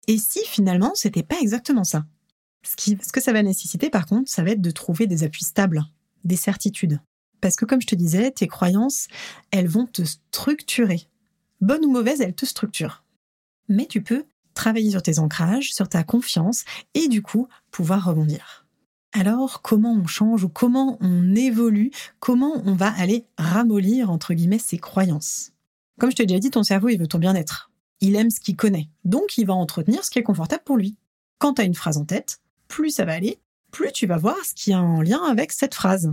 Et 0.08 0.19
si 0.19 0.40
finalement, 0.46 0.92
c'était 0.94 1.22
pas 1.22 1.36
exactement 1.40 1.84
ça? 1.84 2.06
Ce, 2.62 2.90
ce 3.02 3.12
que 3.12 3.20
ça 3.20 3.32
va 3.32 3.42
nécessiter, 3.42 3.90
par 3.90 4.06
contre, 4.06 4.30
ça 4.30 4.42
va 4.42 4.50
être 4.50 4.60
de 4.60 4.70
trouver 4.70 5.06
des 5.06 5.22
appuis 5.22 5.44
stables, 5.44 5.84
des 6.24 6.36
certitudes. 6.36 7.00
Parce 7.40 7.56
que 7.56 7.64
comme 7.64 7.80
je 7.80 7.86
te 7.86 7.94
disais, 7.94 8.30
tes 8.30 8.48
croyances, 8.48 9.06
elles 9.50 9.69
vont 9.69 9.86
te 9.86 10.02
structurer. 10.02 11.08
Bonne 11.61 11.85
ou 11.85 11.91
mauvaise, 11.91 12.20
elles 12.20 12.35
te 12.35 12.47
structurent. 12.47 13.05
Mais 13.69 13.87
tu 13.87 14.03
peux 14.03 14.25
travailler 14.55 14.91
sur 14.91 15.03
tes 15.03 15.19
ancrages, 15.19 15.73
sur 15.73 15.88
ta 15.88 16.03
confiance, 16.03 16.64
et 16.94 17.08
du 17.08 17.23
coup, 17.23 17.49
pouvoir 17.70 18.05
rebondir. 18.05 18.67
Alors, 19.12 19.62
comment 19.62 19.93
on 19.93 20.06
change 20.06 20.44
ou 20.44 20.49
comment 20.49 20.99
on 21.00 21.35
évolue, 21.35 21.91
comment 22.20 22.61
on 22.64 22.75
va 22.75 22.88
aller 22.88 23.25
ramollir, 23.38 24.11
entre 24.11 24.35
guillemets, 24.35 24.58
ses 24.58 24.79
croyances? 24.79 25.53
Comme 25.99 26.11
je 26.11 26.17
t'ai 26.17 26.26
déjà 26.26 26.41
dit, 26.41 26.50
ton 26.50 26.62
cerveau, 26.62 26.88
il 26.88 26.99
veut 26.99 27.06
ton 27.06 27.19
bien-être. 27.19 27.70
Il 28.00 28.17
aime 28.17 28.31
ce 28.31 28.41
qu'il 28.41 28.56
connaît, 28.56 28.91
donc 29.05 29.38
il 29.38 29.47
va 29.47 29.55
entretenir 29.55 30.05
ce 30.05 30.11
qui 30.11 30.19
est 30.19 30.23
confortable 30.23 30.64
pour 30.64 30.76
lui. 30.76 30.97
Quand 31.38 31.55
tu 31.55 31.62
as 31.62 31.64
une 31.64 31.75
phrase 31.75 31.97
en 31.97 32.05
tête, 32.05 32.41
plus 32.69 32.91
ça 32.91 33.06
va 33.06 33.14
aller, 33.14 33.38
plus 33.70 33.91
tu 33.93 34.06
vas 34.06 34.19
voir 34.19 34.37
ce 34.44 34.55
qui 34.55 34.73
est 34.73 34.75
en 34.75 35.00
lien 35.00 35.23
avec 35.25 35.53
cette 35.53 35.75
phrase. 35.75 36.12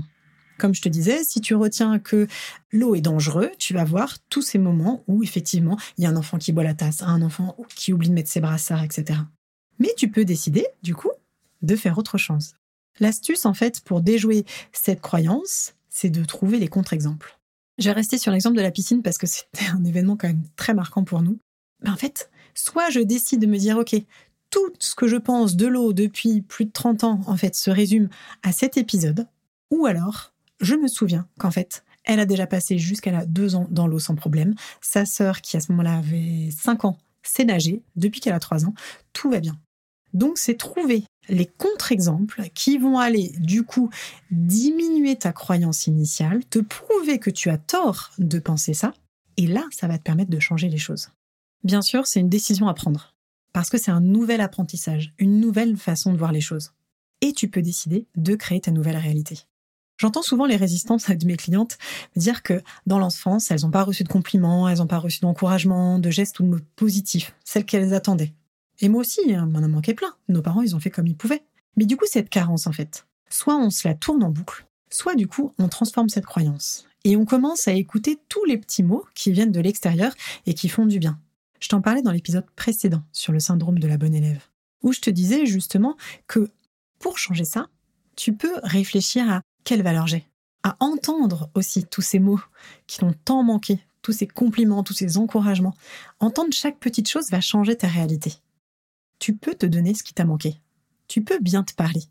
Comme 0.57 0.73
je 0.73 0.81
te 0.81 0.89
disais, 0.89 1.23
si 1.23 1.41
tu 1.41 1.55
retiens 1.55 1.99
que 1.99 2.27
l'eau 2.71 2.95
est 2.95 3.01
dangereuse, 3.01 3.49
tu 3.57 3.73
vas 3.73 3.83
voir 3.83 4.17
tous 4.29 4.41
ces 4.41 4.57
moments 4.57 5.03
où 5.07 5.23
effectivement 5.23 5.77
il 5.97 6.03
y 6.03 6.07
a 6.07 6.09
un 6.09 6.15
enfant 6.15 6.37
qui 6.37 6.51
boit 6.51 6.63
la 6.63 6.73
tasse, 6.73 7.01
un 7.01 7.21
enfant 7.21 7.57
qui 7.75 7.93
oublie 7.93 8.09
de 8.09 8.13
mettre 8.13 8.29
ses 8.29 8.41
brassards, 8.41 8.83
etc. 8.83 9.19
Mais 9.79 9.93
tu 9.97 10.09
peux 10.09 10.25
décider, 10.25 10.65
du 10.83 10.95
coup, 10.95 11.11
de 11.61 11.75
faire 11.75 11.97
autre 11.97 12.17
chose. 12.17 12.53
L'astuce, 12.99 13.45
en 13.45 13.53
fait, 13.53 13.81
pour 13.81 14.01
déjouer 14.01 14.45
cette 14.71 15.01
croyance, 15.01 15.73
c'est 15.89 16.09
de 16.09 16.23
trouver 16.23 16.59
les 16.59 16.67
contre-exemples. 16.67 17.39
J'ai 17.79 17.91
resté 17.91 18.17
sur 18.17 18.31
l'exemple 18.31 18.55
de 18.55 18.61
la 18.61 18.71
piscine 18.71 19.01
parce 19.01 19.17
que 19.17 19.27
c'était 19.27 19.67
un 19.67 19.83
événement 19.83 20.15
quand 20.15 20.27
même 20.27 20.43
très 20.55 20.73
marquant 20.73 21.03
pour 21.03 21.21
nous. 21.21 21.39
Mais 21.81 21.89
en 21.89 21.95
fait, 21.95 22.29
soit 22.53 22.89
je 22.89 22.99
décide 22.99 23.41
de 23.41 23.47
me 23.47 23.57
dire, 23.57 23.77
OK, 23.77 23.95
tout 24.49 24.71
ce 24.79 24.93
que 24.93 25.07
je 25.07 25.15
pense 25.15 25.55
de 25.55 25.65
l'eau 25.65 25.93
depuis 25.93 26.41
plus 26.41 26.65
de 26.65 26.71
30 26.71 27.03
ans, 27.03 27.21
en 27.25 27.37
fait, 27.37 27.55
se 27.55 27.71
résume 27.71 28.09
à 28.43 28.51
cet 28.51 28.77
épisode, 28.77 29.27
ou 29.71 29.87
alors, 29.87 30.32
je 30.63 30.75
me 30.75 30.87
souviens 30.87 31.27
qu'en 31.37 31.51
fait, 31.51 31.83
elle 32.05 32.19
a 32.19 32.25
déjà 32.25 32.47
passé 32.47 32.77
jusqu'à 32.77 33.25
deux 33.25 33.55
ans 33.55 33.67
dans 33.69 33.87
l'eau 33.87 33.99
sans 33.99 34.15
problème. 34.15 34.55
Sa 34.81 35.05
sœur, 35.05 35.41
qui 35.41 35.57
à 35.57 35.59
ce 35.59 35.71
moment-là 35.71 35.97
avait 35.97 36.49
5 36.51 36.85
ans, 36.85 36.97
sait 37.21 37.45
nager. 37.45 37.81
Depuis 37.95 38.19
qu'elle 38.19 38.33
a 38.33 38.39
3 38.39 38.65
ans, 38.65 38.73
tout 39.13 39.29
va 39.29 39.39
bien. 39.39 39.57
Donc, 40.13 40.37
c'est 40.37 40.55
trouver 40.57 41.05
les 41.29 41.45
contre-exemples 41.45 42.43
qui 42.53 42.77
vont 42.77 42.99
aller 42.99 43.33
du 43.39 43.63
coup 43.63 43.89
diminuer 44.31 45.15
ta 45.15 45.31
croyance 45.31 45.87
initiale, 45.87 46.45
te 46.45 46.59
prouver 46.59 47.19
que 47.19 47.29
tu 47.29 47.49
as 47.49 47.57
tort 47.57 48.11
de 48.19 48.39
penser 48.39 48.73
ça, 48.73 48.93
et 49.37 49.47
là, 49.47 49.65
ça 49.71 49.87
va 49.87 49.97
te 49.97 50.03
permettre 50.03 50.29
de 50.29 50.39
changer 50.39 50.69
les 50.69 50.77
choses. 50.77 51.09
Bien 51.63 51.81
sûr, 51.81 52.05
c'est 52.05 52.19
une 52.19 52.29
décision 52.29 52.67
à 52.67 52.73
prendre, 52.73 53.15
parce 53.53 53.69
que 53.69 53.77
c'est 53.77 53.91
un 53.91 54.01
nouvel 54.01 54.41
apprentissage, 54.41 55.13
une 55.17 55.39
nouvelle 55.39 55.77
façon 55.77 56.11
de 56.11 56.17
voir 56.17 56.31
les 56.31 56.41
choses. 56.41 56.73
Et 57.21 57.33
tu 57.33 57.47
peux 57.47 57.61
décider 57.61 58.05
de 58.15 58.35
créer 58.35 58.59
ta 58.59 58.71
nouvelle 58.71 58.97
réalité. 58.97 59.39
J'entends 59.97 60.21
souvent 60.21 60.45
les 60.45 60.55
résistances 60.55 61.09
de 61.09 61.25
mes 61.25 61.37
clientes 61.37 61.77
dire 62.15 62.43
que 62.43 62.61
dans 62.85 62.99
l'enfance, 62.99 63.51
elles 63.51 63.61
n'ont 63.61 63.71
pas 63.71 63.83
reçu 63.83 64.03
de 64.03 64.09
compliments, 64.09 64.67
elles 64.67 64.79
n'ont 64.79 64.87
pas 64.87 64.99
reçu 64.99 65.19
d'encouragement, 65.21 65.99
de 65.99 66.09
gestes 66.09 66.39
ou 66.39 66.43
de 66.43 66.49
mots 66.49 66.59
positifs, 66.75 67.35
celles 67.43 67.65
qu'elles 67.65 67.93
attendaient. 67.93 68.33
Et 68.79 68.89
moi 68.89 69.01
aussi, 69.01 69.33
hein, 69.33 69.45
m'en 69.45 69.59
a 69.59 69.67
manqué 69.67 69.93
plein. 69.93 70.13
Nos 70.29 70.41
parents, 70.41 70.61
ils 70.61 70.75
ont 70.75 70.79
fait 70.79 70.89
comme 70.89 71.07
ils 71.07 71.15
pouvaient. 71.15 71.43
Mais 71.77 71.85
du 71.85 71.97
coup, 71.97 72.05
cette 72.07 72.29
carence, 72.29 72.67
en 72.67 72.71
fait, 72.71 73.05
soit 73.29 73.55
on 73.55 73.69
se 73.69 73.87
la 73.87 73.93
tourne 73.93 74.23
en 74.23 74.29
boucle, 74.29 74.65
soit 74.89 75.15
du 75.15 75.27
coup, 75.27 75.53
on 75.57 75.67
transforme 75.67 76.09
cette 76.09 76.25
croyance. 76.25 76.85
Et 77.03 77.15
on 77.17 77.25
commence 77.25 77.67
à 77.67 77.73
écouter 77.73 78.19
tous 78.29 78.45
les 78.45 78.57
petits 78.57 78.83
mots 78.83 79.05
qui 79.13 79.31
viennent 79.31 79.51
de 79.51 79.59
l'extérieur 79.59 80.13
et 80.45 80.53
qui 80.53 80.69
font 80.69 80.85
du 80.85 80.99
bien. 80.99 81.19
Je 81.59 81.69
t'en 81.69 81.81
parlais 81.81 82.01
dans 82.01 82.11
l'épisode 82.11 82.45
précédent 82.55 83.03
sur 83.11 83.33
le 83.33 83.39
syndrome 83.39 83.79
de 83.79 83.87
la 83.87 83.97
bonne 83.97 84.15
élève, 84.15 84.41
où 84.81 84.91
je 84.91 84.99
te 84.99 85.09
disais 85.09 85.45
justement 85.45 85.95
que 86.27 86.49
pour 86.99 87.17
changer 87.17 87.45
ça, 87.45 87.67
tu 88.15 88.33
peux 88.33 88.59
réfléchir 88.63 89.29
à 89.29 89.41
quelle 89.63 89.83
valeur 89.83 90.07
j'ai, 90.07 90.27
à 90.63 90.75
entendre 90.79 91.49
aussi 91.55 91.85
tous 91.85 92.01
ces 92.01 92.19
mots 92.19 92.41
qui 92.87 92.99
t'ont 92.99 93.15
tant 93.25 93.43
manqué 93.43 93.79
tous 94.03 94.11
ces 94.11 94.27
compliments, 94.27 94.83
tous 94.83 94.93
ces 94.93 95.17
encouragements, 95.17 95.75
entendre 96.19 96.53
chaque 96.53 96.77
petite 96.77 97.09
chose 97.09 97.31
va 97.31 97.41
changer 97.41 97.75
ta 97.75 97.87
réalité. 97.87 98.35
Tu 99.17 99.33
peux 99.33 99.55
te 99.55 99.65
donner 99.65 99.95
ce 99.95 100.03
qui 100.03 100.13
t'a 100.13 100.25
manqué. 100.25 100.61
Tu 101.07 101.23
peux 101.23 101.39
bien 101.39 101.63
te 101.63 101.73
parler. 101.73 102.03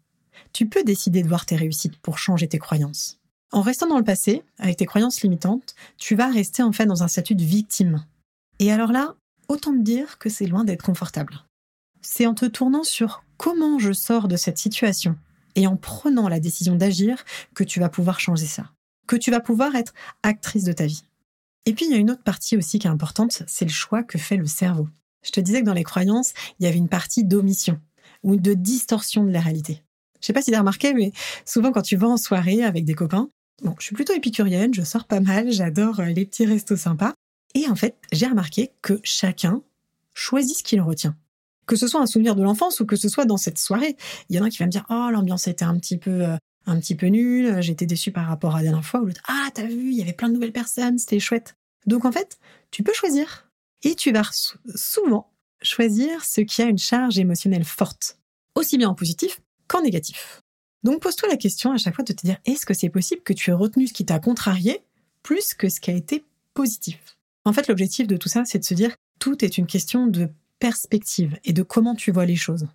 Tu 0.53 0.67
peux 0.67 0.83
décider 0.83 1.23
de 1.23 1.29
voir 1.29 1.47
tes 1.47 1.55
réussites 1.55 1.99
pour 1.99 2.19
changer 2.19 2.49
tes 2.49 2.59
croyances. 2.59 3.21
En 3.53 3.61
restant 3.61 3.87
dans 3.87 3.99
le 3.99 4.05
passé, 4.05 4.43
avec 4.59 4.79
tes 4.79 4.87
croyances 4.87 5.21
limitantes, 5.21 5.75
tu 5.99 6.15
vas 6.15 6.31
rester 6.31 6.63
en 6.63 6.73
fait 6.73 6.87
dans 6.87 7.03
un 7.03 7.09
statut 7.09 7.35
de 7.35 7.45
victime. 7.45 8.07
Et 8.59 8.73
alors 8.73 8.91
là, 8.91 9.15
autant 9.49 9.73
te 9.73 9.83
dire 9.83 10.19
que 10.19 10.31
c'est 10.31 10.47
loin 10.47 10.65
d'être 10.65 10.83
confortable. 10.83 11.45
C'est 12.01 12.27
en 12.27 12.35
te 12.35 12.47
tournant 12.47 12.85
sur 12.85 13.23
comment 13.37 13.79
je 13.79 13.93
sors 13.93 14.27
de 14.27 14.37
cette 14.37 14.59
situation 14.59 15.19
et 15.55 15.67
en 15.67 15.77
prenant 15.77 16.29
la 16.29 16.41
décision 16.41 16.75
d'agir 16.75 17.25
que 17.55 17.65
tu 17.65 17.81
vas 17.81 17.89
pouvoir 17.89 18.21
changer 18.21 18.47
ça, 18.47 18.71
que 19.07 19.17
tu 19.17 19.31
vas 19.31 19.41
pouvoir 19.41 19.75
être 19.75 19.93
actrice 20.23 20.65
de 20.65 20.73
ta 20.73 20.87
vie. 20.87 21.05
Et 21.67 21.75
puis 21.75 21.87
il 21.87 21.93
y 21.93 21.95
a 21.95 21.99
une 21.99 22.11
autre 22.11 22.23
partie 22.23 22.57
aussi 22.57 22.79
qui 22.79 22.87
est 22.87 22.91
importante, 22.91 23.43
c'est 23.47 23.65
le 23.65 23.71
choix 23.71 24.03
que 24.03 24.19
fait 24.19 24.37
le 24.37 24.47
cerveau. 24.47 24.89
Je 25.23 25.31
te 25.31 25.41
disais 25.41 25.61
que 25.61 25.67
dans 25.67 25.73
les 25.73 25.85
croyances, 25.85 26.33
il 26.59 26.65
y 26.65 26.67
avait 26.67 26.79
une 26.79 26.89
partie 26.89 27.25
d'omission 27.25 27.81
ou 28.23 28.37
de 28.37 28.55
distorsion 28.55 29.25
de 29.25 29.31
la 29.31 29.41
réalité. 29.41 29.83
Je 30.21 30.27
sais 30.27 30.33
pas 30.33 30.43
si 30.43 30.51
tu 30.51 30.57
as 30.57 30.61
remarqué, 30.61 30.95
mais 30.95 31.13
souvent 31.45 31.73
quand 31.73 31.83
tu 31.83 31.97
vas 31.97 32.09
en 32.09 32.17
soirée 32.17 32.65
avec 32.65 32.85
des 32.85 32.95
copains, 32.95 33.29
bon, 33.63 33.75
je 33.79 33.85
suis 33.85 33.95
plutôt 33.95 34.15
épicurienne, 34.15 34.75
je 34.75 34.83
sors 34.83 35.05
pas 35.05 35.21
mal, 35.21 35.51
j'adore 35.51 36.01
euh, 36.01 36.07
les 36.07 36.25
petits 36.25 36.47
restos 36.47 36.77
sympas. 36.77 37.15
Et 37.55 37.69
en 37.69 37.75
fait, 37.75 37.97
j'ai 38.13 38.27
remarqué 38.27 38.71
que 38.83 39.01
chacun 39.03 39.63
choisit 40.15 40.57
ce 40.59 40.63
qu'il 40.63 40.81
retient. 40.81 41.17
Que 41.73 41.79
ce 41.79 41.87
soit 41.87 42.03
un 42.03 42.07
souvenir 42.07 42.37
de 42.37 42.43
l'enfance 42.43 42.81
ou 42.81 42.85
que 42.85 42.97
ce 42.97 43.09
soit 43.09 43.25
dans 43.25 43.39
cette 43.39 43.57
soirée. 43.57 43.97
Il 44.29 44.37
y 44.37 44.39
en 44.39 44.45
a 44.45 44.51
qui 44.51 44.59
va 44.59 44.67
me 44.67 44.71
dire 44.71 44.85
Oh, 44.91 45.09
l'ambiance 45.11 45.49
était 45.49 45.65
un 45.65 45.79
petit 45.79 45.97
peu, 45.97 46.23
euh, 46.23 46.37
un 46.67 46.79
petit 46.79 46.95
peu 46.95 47.07
nulle, 47.07 47.63
j'étais 47.63 47.87
déçu 47.87 48.13
par 48.13 48.27
rapport 48.27 48.57
à 48.57 48.59
la 48.59 48.65
dernière 48.65 48.85
fois. 48.85 49.01
Ou 49.01 49.07
l'autre 49.07 49.23
Ah, 49.27 49.49
t'as 49.55 49.65
vu, 49.65 49.91
il 49.91 49.95
y 49.95 50.03
avait 50.03 50.13
plein 50.13 50.29
de 50.29 50.35
nouvelles 50.35 50.53
personnes, 50.53 50.99
c'était 50.99 51.19
chouette. 51.19 51.55
Donc 51.87 52.05
en 52.05 52.13
fait, 52.13 52.39
tu 52.73 52.83
peux 52.83 52.93
choisir. 52.93 53.49
Et 53.85 53.95
tu 53.95 54.13
vas 54.13 54.21
souvent 54.75 55.33
choisir 55.63 56.23
ce 56.27 56.43
qui 56.43 56.61
a 56.61 56.67
une 56.67 56.77
charge 56.77 57.19
émotionnelle 57.19 57.65
forte, 57.65 58.19
aussi 58.55 58.77
bien 58.77 58.91
en 58.91 58.95
positif 58.95 59.41
qu'en 59.67 59.81
négatif. 59.81 60.43
Donc 60.83 61.01
pose-toi 61.01 61.31
la 61.31 61.39
question 61.39 61.73
à 61.73 61.79
chaque 61.79 61.95
fois 61.95 62.05
de 62.05 62.13
te 62.13 62.27
dire 62.27 62.37
est-ce 62.45 62.67
que 62.67 62.75
c'est 62.75 62.91
possible 62.91 63.23
que 63.23 63.33
tu 63.33 63.49
aies 63.49 63.55
retenu 63.55 63.87
ce 63.87 63.95
qui 63.95 64.05
t'a 64.05 64.19
contrarié 64.19 64.83
plus 65.23 65.55
que 65.55 65.71
ce 65.71 65.81
qui 65.81 65.91
a 65.91 65.95
été 65.95 66.23
positif? 66.53 67.17
En 67.47 67.55
fait, 67.55 67.67
l'objectif 67.67 68.07
de 68.07 68.19
tout 68.19 68.29
ça, 68.29 68.45
c'est 68.45 68.59
de 68.59 68.65
se 68.65 68.75
dire 68.75 68.95
tout 69.19 69.43
est 69.43 69.57
une 69.57 69.67
question 69.67 70.07
de 70.07 70.29
perspective 70.63 71.41
et 71.43 71.53
de 71.53 71.65
comment 71.65 71.97
tu 71.97 72.13
vois 72.13 72.25
les 72.25 72.37
choses. 72.37 72.69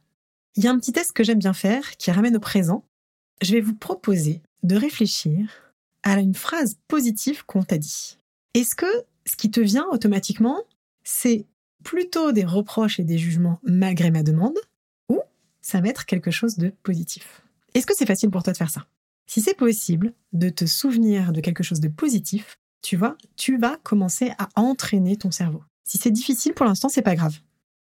Il 0.57 0.63
y 0.65 0.67
a 0.67 0.71
un 0.71 0.77
petit 0.77 0.91
test 0.91 1.13
que 1.13 1.23
j'aime 1.23 1.39
bien 1.39 1.53
faire 1.53 1.95
qui 1.95 2.11
ramène 2.11 2.35
au 2.35 2.41
présent. 2.41 2.83
Je 3.41 3.53
vais 3.53 3.61
vous 3.61 3.75
proposer 3.75 4.41
de 4.63 4.75
réfléchir 4.75 5.49
à 6.03 6.19
une 6.19 6.35
phrase 6.35 6.75
positive 6.89 7.45
qu'on 7.45 7.63
t'a 7.63 7.77
dit. 7.77 8.17
Est-ce 8.53 8.75
que 8.75 8.91
ce 9.25 9.37
qui 9.37 9.49
te 9.49 9.61
vient 9.61 9.85
automatiquement, 9.89 10.63
c'est 11.05 11.45
plutôt 11.85 12.33
des 12.33 12.43
reproches 12.43 12.99
et 12.99 13.05
des 13.05 13.17
jugements 13.17 13.61
malgré 13.63 14.11
ma 14.11 14.21
demande, 14.21 14.57
ou 15.07 15.21
ça 15.61 15.79
va 15.79 15.87
être 15.87 16.05
quelque 16.05 16.31
chose 16.31 16.57
de 16.57 16.73
positif? 16.83 17.41
Est-ce 17.73 17.87
que 17.87 17.95
c'est 17.95 18.05
facile 18.05 18.31
pour 18.31 18.43
toi 18.43 18.51
de 18.51 18.57
faire 18.57 18.69
ça? 18.69 18.85
Si 19.27 19.39
c'est 19.39 19.55
possible 19.55 20.11
de 20.33 20.49
te 20.49 20.65
souvenir 20.65 21.31
de 21.31 21.39
quelque 21.39 21.63
chose 21.63 21.79
de 21.79 21.87
positif, 21.87 22.57
tu 22.81 22.97
vois, 22.97 23.15
tu 23.37 23.57
vas 23.57 23.77
commencer 23.83 24.33
à 24.37 24.49
entraîner 24.55 25.15
ton 25.15 25.31
cerveau. 25.31 25.63
Si 25.85 25.97
c'est 25.97 26.11
difficile 26.11 26.53
pour 26.53 26.65
l'instant, 26.65 26.89
c'est 26.89 27.01
pas 27.01 27.15
grave. 27.15 27.39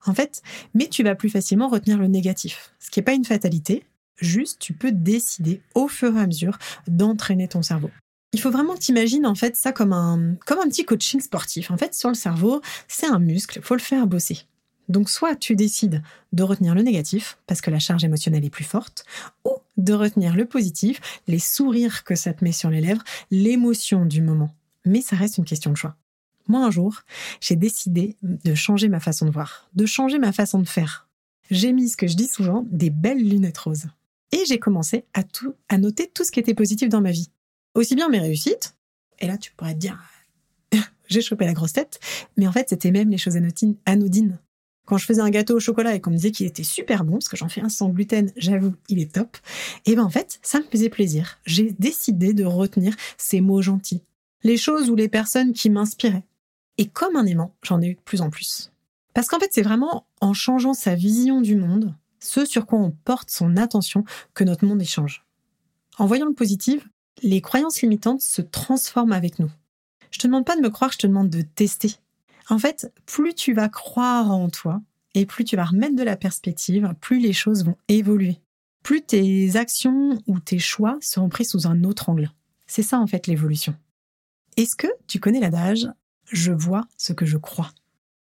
En 0.06 0.14
fait, 0.14 0.42
mais 0.74 0.88
tu 0.88 1.04
vas 1.04 1.16
plus 1.16 1.30
facilement 1.30 1.68
retenir 1.68 1.98
le 1.98 2.08
négatif, 2.08 2.74
ce 2.80 2.90
qui 2.90 3.00
n'est 3.00 3.04
pas 3.04 3.14
une 3.14 3.26
fatalité, 3.26 3.86
juste 4.18 4.60
tu 4.60 4.74
peux 4.74 4.92
décider 4.92 5.62
au 5.76 5.88
fur 5.88 6.16
et 6.16 6.22
à 6.22 6.28
mesure 6.28 6.58
d'entraîner 6.88 7.48
ton 7.48 7.62
cerveau. 7.62 7.90
Il 8.34 8.40
faut 8.40 8.52
vraiment 8.52 8.76
t'imaginer 8.76 9.28
en 9.28 9.36
fait 9.36 9.56
ça 9.56 9.72
comme 9.72 9.94
un, 9.94 10.36
comme 10.46 10.60
un 10.60 10.68
petit 10.68 10.86
coaching 10.86 11.20
sportif. 11.22 11.72
En 11.72 11.78
fait, 11.78 11.96
sur 11.96 12.10
le 12.10 12.16
cerveau, 12.16 12.62
c'est 12.88 13.08
un 13.08 13.20
muscle, 13.20 13.62
faut 13.62 13.76
le 13.76 13.82
faire 13.82 14.06
bosser. 14.06 14.46
Donc 14.90 15.10
soit 15.10 15.36
tu 15.36 15.56
décides 15.56 16.02
de 16.34 16.44
retenir 16.44 16.76
le 16.76 16.82
négatif 16.82 17.38
parce 17.46 17.62
que 17.62 17.72
la 17.72 17.80
charge 17.80 18.04
émotionnelle 18.04 18.46
est 18.46 18.50
plus 18.50 18.64
forte, 18.64 19.06
ou 19.46 19.56
de 19.78 19.94
retenir 19.94 20.36
le 20.36 20.46
positif, 20.46 21.02
les 21.28 21.40
sourires 21.40 22.04
que 22.04 22.16
ça 22.16 22.34
te 22.34 22.44
met 22.44 22.52
sur 22.52 22.70
les 22.70 22.82
lèvres, 22.82 23.04
l'émotion 23.32 24.06
du 24.06 24.22
moment. 24.22 24.54
Mais 24.86 25.02
ça 25.02 25.16
reste 25.16 25.38
une 25.38 25.46
question 25.46 25.72
de 25.72 25.78
choix. 25.78 25.96
Moi, 26.48 26.66
un 26.66 26.72
jour, 26.72 27.02
j'ai 27.42 27.56
décidé 27.56 28.16
de 28.22 28.56
changer 28.56 28.90
ma 28.90 29.00
façon 29.00 29.26
de 29.26 29.32
voir, 29.32 29.70
de 29.74 29.86
changer 29.86 30.20
ma 30.20 30.32
façon 30.32 30.60
de 30.60 30.68
faire. 30.68 31.08
J'ai 31.50 31.74
mis 31.74 31.90
ce 31.90 31.98
que 31.98 32.08
je 32.08 32.16
dis 32.16 32.28
souvent, 32.28 32.66
des 32.70 32.90
belles 32.90 33.26
lunettes 33.28 33.58
roses. 33.58 33.88
Et 34.32 34.44
j'ai 34.48 34.60
commencé 34.60 35.06
à, 35.14 35.24
tout, 35.24 35.56
à 35.70 35.78
noter 35.78 36.10
tout 36.14 36.24
ce 36.24 36.32
qui 36.32 36.40
était 36.40 36.54
positif 36.54 36.90
dans 36.90 37.02
ma 37.02 37.12
vie. 37.12 37.30
Aussi 37.76 37.96
bien 37.96 38.10
mes 38.10 38.20
réussites, 38.20 38.76
et 39.20 39.28
là 39.28 39.38
tu 39.38 39.52
pourrais 39.54 39.74
te 39.74 39.80
dire, 39.80 40.02
j'ai 41.08 41.22
chopé 41.22 41.46
la 41.46 41.54
grosse 41.54 41.74
tête, 41.74 42.00
mais 42.36 42.48
en 42.48 42.52
fait 42.52 42.70
c'était 42.70 42.92
même 42.92 43.10
les 43.10 43.18
choses 43.18 43.38
anodines. 43.86 44.40
Quand 44.86 44.98
je 44.98 45.06
faisais 45.06 45.22
un 45.22 45.30
gâteau 45.30 45.58
au 45.58 45.60
chocolat 45.60 45.96
et 45.96 46.02
qu'on 46.02 46.12
me 46.12 46.16
disait 46.16 46.32
qu'il 46.32 46.48
était 46.48 46.64
super 46.64 47.04
bon, 47.04 47.14
parce 47.14 47.28
que 47.28 47.36
j'en 47.36 47.50
fais 47.50 47.62
un 47.62 47.70
sans 47.70 47.90
gluten, 47.90 48.32
j'avoue, 48.38 48.74
il 48.88 49.00
est 49.00 49.14
top, 49.14 49.38
et 49.86 49.96
ben 49.96 50.04
en 50.04 50.10
fait, 50.10 50.40
ça 50.42 50.60
me 50.60 50.64
faisait 50.64 50.90
plaisir. 50.90 51.40
J'ai 51.46 51.76
décidé 51.78 52.34
de 52.34 52.46
retenir 52.46 52.96
ces 53.18 53.42
mots 53.42 53.62
gentils, 53.62 54.02
les 54.44 54.56
choses 54.58 54.90
ou 54.90 54.96
les 54.96 55.10
personnes 55.10 55.54
qui 55.54 55.70
m'inspiraient. 55.70 56.24
Et 56.78 56.88
comme 56.88 57.16
un 57.16 57.26
aimant, 57.26 57.54
j'en 57.64 57.82
ai 57.82 57.88
eu 57.88 57.96
de 57.96 58.02
plus 58.02 58.22
en 58.22 58.30
plus. 58.30 58.72
Parce 59.14 59.28
qu'en 59.28 59.40
fait, 59.40 59.50
c'est 59.52 59.64
vraiment 59.64 60.06
en 60.22 60.34
changeant 60.34 60.74
sa 60.74 60.96
vision 60.96 61.42
du 61.42 61.56
monde, 61.56 61.96
ce 62.20 62.46
sur 62.46 62.66
quoi 62.66 62.80
on 62.80 62.92
porte 62.92 63.32
son 63.32 63.58
attention, 63.58 64.04
que 64.34 64.44
notre 64.44 64.66
monde 64.66 64.82
échange. 64.82 65.26
En 65.98 66.06
voyant 66.06 66.28
le 66.28 66.34
positif, 66.34 66.88
les 67.24 67.42
croyances 67.42 67.82
limitantes 67.82 68.22
se 68.22 68.42
transforment 68.42 69.14
avec 69.14 69.40
nous. 69.40 69.50
Je 70.12 70.20
te 70.20 70.28
demande 70.28 70.46
pas 70.46 70.56
de 70.56 70.62
me 70.62 70.70
croire, 70.70 70.92
je 70.92 71.00
te 71.00 71.08
demande 71.08 71.30
de 71.30 71.42
tester. 71.42 71.96
En 72.50 72.60
fait, 72.60 72.92
plus 73.06 73.34
tu 73.34 73.54
vas 73.54 73.70
croire 73.70 74.32
en 74.32 74.50
toi 74.50 74.82
et 75.16 75.26
plus 75.26 75.44
tu 75.44 75.56
vas 75.56 75.66
remettre 75.66 75.96
de 75.96 76.04
la 76.04 76.16
perspective, 76.16 76.94
plus 77.02 77.20
les 77.20 77.34
choses 77.34 77.66
vont 77.66 77.78
évoluer. 77.88 78.40
Plus 78.84 79.02
tes 79.02 79.56
actions 79.56 80.22
ou 80.28 80.40
tes 80.40 80.60
choix 80.60 80.98
seront 81.02 81.30
pris 81.30 81.44
sous 81.44 81.68
un 81.68 81.84
autre 81.84 82.10
angle. 82.10 82.32
C'est 82.68 82.84
ça 82.84 83.00
en 83.00 83.08
fait 83.08 83.28
l'évolution. 83.28 83.76
Est-ce 84.56 84.76
que 84.76 84.88
tu 85.08 85.20
connais 85.20 85.40
l'adage 85.40 85.88
je 86.32 86.52
vois 86.52 86.88
ce 86.98 87.14
que 87.14 87.26
je 87.26 87.38
crois. 87.38 87.72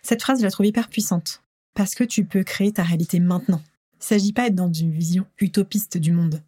Cette 0.03 0.23
phrase, 0.23 0.41
je 0.41 0.45
la 0.45 0.51
trouve 0.51 0.67
hyper 0.67 0.89
puissante, 0.89 1.43
parce 1.75 1.95
que 1.95 2.05
tu 2.05 2.25
peux 2.25 2.43
créer 2.43 2.73
ta 2.73 2.83
réalité 2.83 3.21
maintenant. 3.21 3.63
Il 3.95 4.01
ne 4.01 4.05
s'agit 4.05 4.33
pas 4.33 4.45
d'être 4.45 4.55
dans 4.55 4.73
une 4.73 4.93
vision 4.93 5.27
utopiste 5.39 5.99
du 5.99 6.13
monde, 6.13 6.43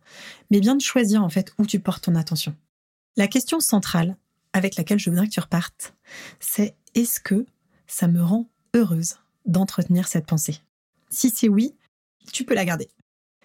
mais 0.51 0.61
bien 0.61 0.75
de 0.75 0.81
choisir 0.81 1.23
en 1.23 1.29
fait 1.29 1.53
où 1.59 1.67
tu 1.67 1.81
portes 1.81 2.05
ton 2.05 2.15
attention. 2.15 2.57
La 3.17 3.29
question 3.29 3.61
centrale 3.61 4.17
avec 4.55 4.77
laquelle 4.77 4.99
je 4.99 5.11
voudrais 5.11 5.27
que 5.27 5.33
tu 5.33 5.41
repartes, 5.41 5.95
c'est 6.41 6.75
est-ce 6.95 7.21
que 7.21 7.47
ça 7.87 8.09
me 8.09 8.23
rend 8.23 8.49
heureuse 8.75 9.17
d'entretenir 9.45 10.09
cette 10.09 10.27
pensée? 10.27 10.61
Si 11.11 11.29
c'est 11.29 11.49
oui, 11.49 11.75
tu 12.33 12.45
peux 12.45 12.55
la 12.55 12.65
garder. 12.65 12.89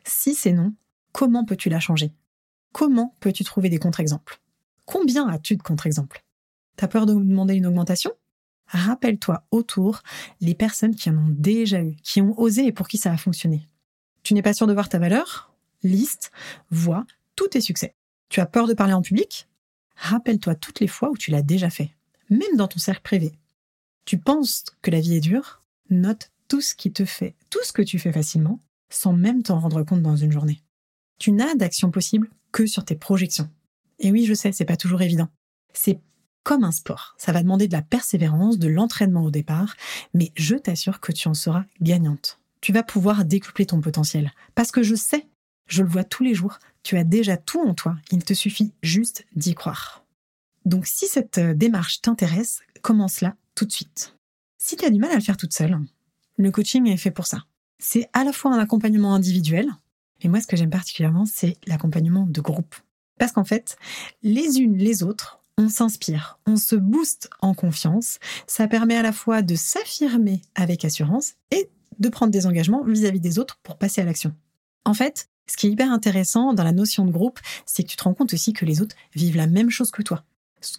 Si 0.05 0.35
c'est 0.35 0.53
non, 0.53 0.73
comment 1.11 1.43
peux-tu 1.43 1.69
la 1.69 1.81
changer? 1.81 2.13
Comment 2.71 3.13
peux-tu 3.19 3.43
trouver 3.43 3.69
des 3.69 3.79
contre-exemples? 3.79 4.39
Combien 4.85 5.27
as-tu 5.27 5.57
de 5.57 5.63
contre-exemples? 5.63 6.23
T'as 6.77 6.87
peur 6.87 7.07
de 7.07 7.13
demander 7.13 7.55
une 7.55 7.65
augmentation? 7.65 8.11
Rappelle-toi 8.67 9.43
autour 9.51 10.03
les 10.41 10.53
personnes 10.53 10.95
qui 10.95 11.09
en 11.09 11.17
ont 11.17 11.29
déjà 11.29 11.81
eu, 11.81 11.95
qui 12.03 12.21
ont 12.21 12.39
osé 12.39 12.67
et 12.67 12.71
pour 12.71 12.87
qui 12.87 12.97
ça 12.97 13.11
a 13.11 13.17
fonctionné. 13.17 13.67
Tu 14.21 14.33
n'es 14.33 14.43
pas 14.43 14.53
sûr 14.53 14.67
de 14.67 14.73
voir 14.73 14.87
ta 14.87 14.99
valeur? 14.99 15.51
Liste, 15.81 16.31
vois 16.69 17.05
tous 17.35 17.47
tes 17.47 17.61
succès. 17.61 17.95
Tu 18.29 18.41
as 18.41 18.45
peur 18.45 18.67
de 18.67 18.73
parler 18.73 18.93
en 18.93 19.01
public? 19.01 19.47
Rappelle-toi 19.95 20.53
toutes 20.53 20.79
les 20.79 20.87
fois 20.87 21.09
où 21.09 21.17
tu 21.17 21.31
l'as 21.31 21.41
déjà 21.41 21.71
fait, 21.71 21.89
même 22.29 22.55
dans 22.57 22.67
ton 22.67 22.79
cercle 22.79 23.01
privé. 23.01 23.33
Tu 24.05 24.19
penses 24.19 24.63
que 24.83 24.91
la 24.91 24.99
vie 24.99 25.15
est 25.15 25.21
dure? 25.21 25.63
Note 25.89 26.31
tout 26.47 26.61
ce 26.61 26.75
qui 26.75 26.93
te 26.93 27.05
fait, 27.05 27.35
tout 27.49 27.63
ce 27.63 27.73
que 27.73 27.81
tu 27.81 27.97
fais 27.97 28.11
facilement, 28.11 28.61
sans 28.89 29.13
même 29.13 29.41
t'en 29.41 29.59
rendre 29.59 29.81
compte 29.83 30.03
dans 30.03 30.15
une 30.15 30.31
journée. 30.31 30.61
Tu 31.17 31.31
n'as 31.31 31.55
d'action 31.55 31.89
possible 31.89 32.29
que 32.51 32.67
sur 32.67 32.85
tes 32.85 32.95
projections. 32.95 33.49
Et 33.99 34.11
oui, 34.11 34.25
je 34.25 34.35
sais, 34.35 34.51
c'est 34.51 34.65
pas 34.65 34.77
toujours 34.77 35.01
évident. 35.01 35.29
C'est 35.73 35.99
comme 36.47 36.63
un 36.63 36.71
sport. 36.71 37.13
Ça 37.17 37.33
va 37.33 37.43
demander 37.43 37.67
de 37.67 37.73
la 37.73 37.81
persévérance, 37.81 38.57
de 38.57 38.69
l'entraînement 38.69 39.25
au 39.25 39.31
départ, 39.31 39.75
mais 40.13 40.31
je 40.37 40.55
t'assure 40.55 41.01
que 41.01 41.11
tu 41.11 41.27
en 41.27 41.33
seras 41.33 41.65
gagnante. 41.81 42.39
Tu 42.61 42.71
vas 42.71 42.83
pouvoir 42.83 43.25
décupler 43.25 43.65
ton 43.65 43.81
potentiel. 43.81 44.31
Parce 44.55 44.71
que 44.71 44.81
je 44.81 44.95
sais, 44.95 45.27
je 45.67 45.83
le 45.83 45.89
vois 45.89 46.05
tous 46.05 46.23
les 46.23 46.33
jours, 46.33 46.59
tu 46.83 46.95
as 46.95 47.03
déjà 47.03 47.35
tout 47.35 47.59
en 47.59 47.73
toi, 47.73 47.97
il 48.13 48.23
te 48.23 48.33
suffit 48.33 48.71
juste 48.81 49.25
d'y 49.35 49.55
croire. 49.55 50.05
Donc 50.63 50.87
si 50.87 51.07
cette 51.07 51.37
euh, 51.37 51.53
démarche 51.53 51.99
t'intéresse, 51.99 52.61
commence 52.81 53.19
là 53.19 53.35
tout 53.53 53.65
de 53.65 53.73
suite. 53.73 54.15
Si 54.57 54.77
tu 54.77 54.85
as 54.85 54.89
du 54.89 54.99
mal 54.99 55.11
à 55.11 55.15
le 55.15 55.21
faire 55.21 55.35
toute 55.35 55.53
seule, 55.53 55.77
le 56.37 56.49
coaching 56.49 56.87
est 56.87 56.95
fait 56.95 57.11
pour 57.11 57.27
ça. 57.27 57.43
C'est 57.77 58.09
à 58.13 58.23
la 58.23 58.31
fois 58.31 58.53
un 58.53 58.59
accompagnement 58.59 59.13
individuel, 59.13 59.67
mais 60.23 60.29
moi 60.29 60.39
ce 60.39 60.47
que 60.47 60.55
j'aime 60.55 60.69
particulièrement, 60.69 61.25
c'est 61.25 61.57
l'accompagnement 61.67 62.25
de 62.25 62.39
groupe. 62.39 62.75
Parce 63.19 63.33
qu'en 63.33 63.43
fait, 63.43 63.77
les 64.23 64.61
unes 64.61 64.77
les 64.77 65.03
autres, 65.03 65.41
on 65.57 65.69
s'inspire, 65.69 66.39
on 66.45 66.55
se 66.55 66.75
booste 66.75 67.29
en 67.41 67.53
confiance. 67.53 68.19
Ça 68.45 68.67
permet 68.67 68.95
à 68.95 69.01
la 69.01 69.11
fois 69.11 69.41
de 69.41 69.55
s'affirmer 69.55 70.41
avec 70.55 70.85
assurance 70.85 71.33
et 71.51 71.69
de 71.99 72.09
prendre 72.09 72.31
des 72.31 72.45
engagements 72.45 72.83
vis-à-vis 72.83 73.19
des 73.19 73.39
autres 73.39 73.59
pour 73.63 73.77
passer 73.77 74.01
à 74.01 74.05
l'action. 74.05 74.35
En 74.85 74.93
fait, 74.93 75.29
ce 75.49 75.57
qui 75.57 75.67
est 75.67 75.71
hyper 75.71 75.91
intéressant 75.91 76.53
dans 76.53 76.63
la 76.63 76.71
notion 76.71 77.05
de 77.05 77.11
groupe, 77.11 77.39
c'est 77.65 77.83
que 77.83 77.89
tu 77.89 77.97
te 77.97 78.03
rends 78.03 78.13
compte 78.13 78.33
aussi 78.33 78.53
que 78.53 78.65
les 78.65 78.81
autres 78.81 78.95
vivent 79.15 79.37
la 79.37 79.47
même 79.47 79.69
chose 79.69 79.91
que 79.91 80.01
toi. 80.03 80.23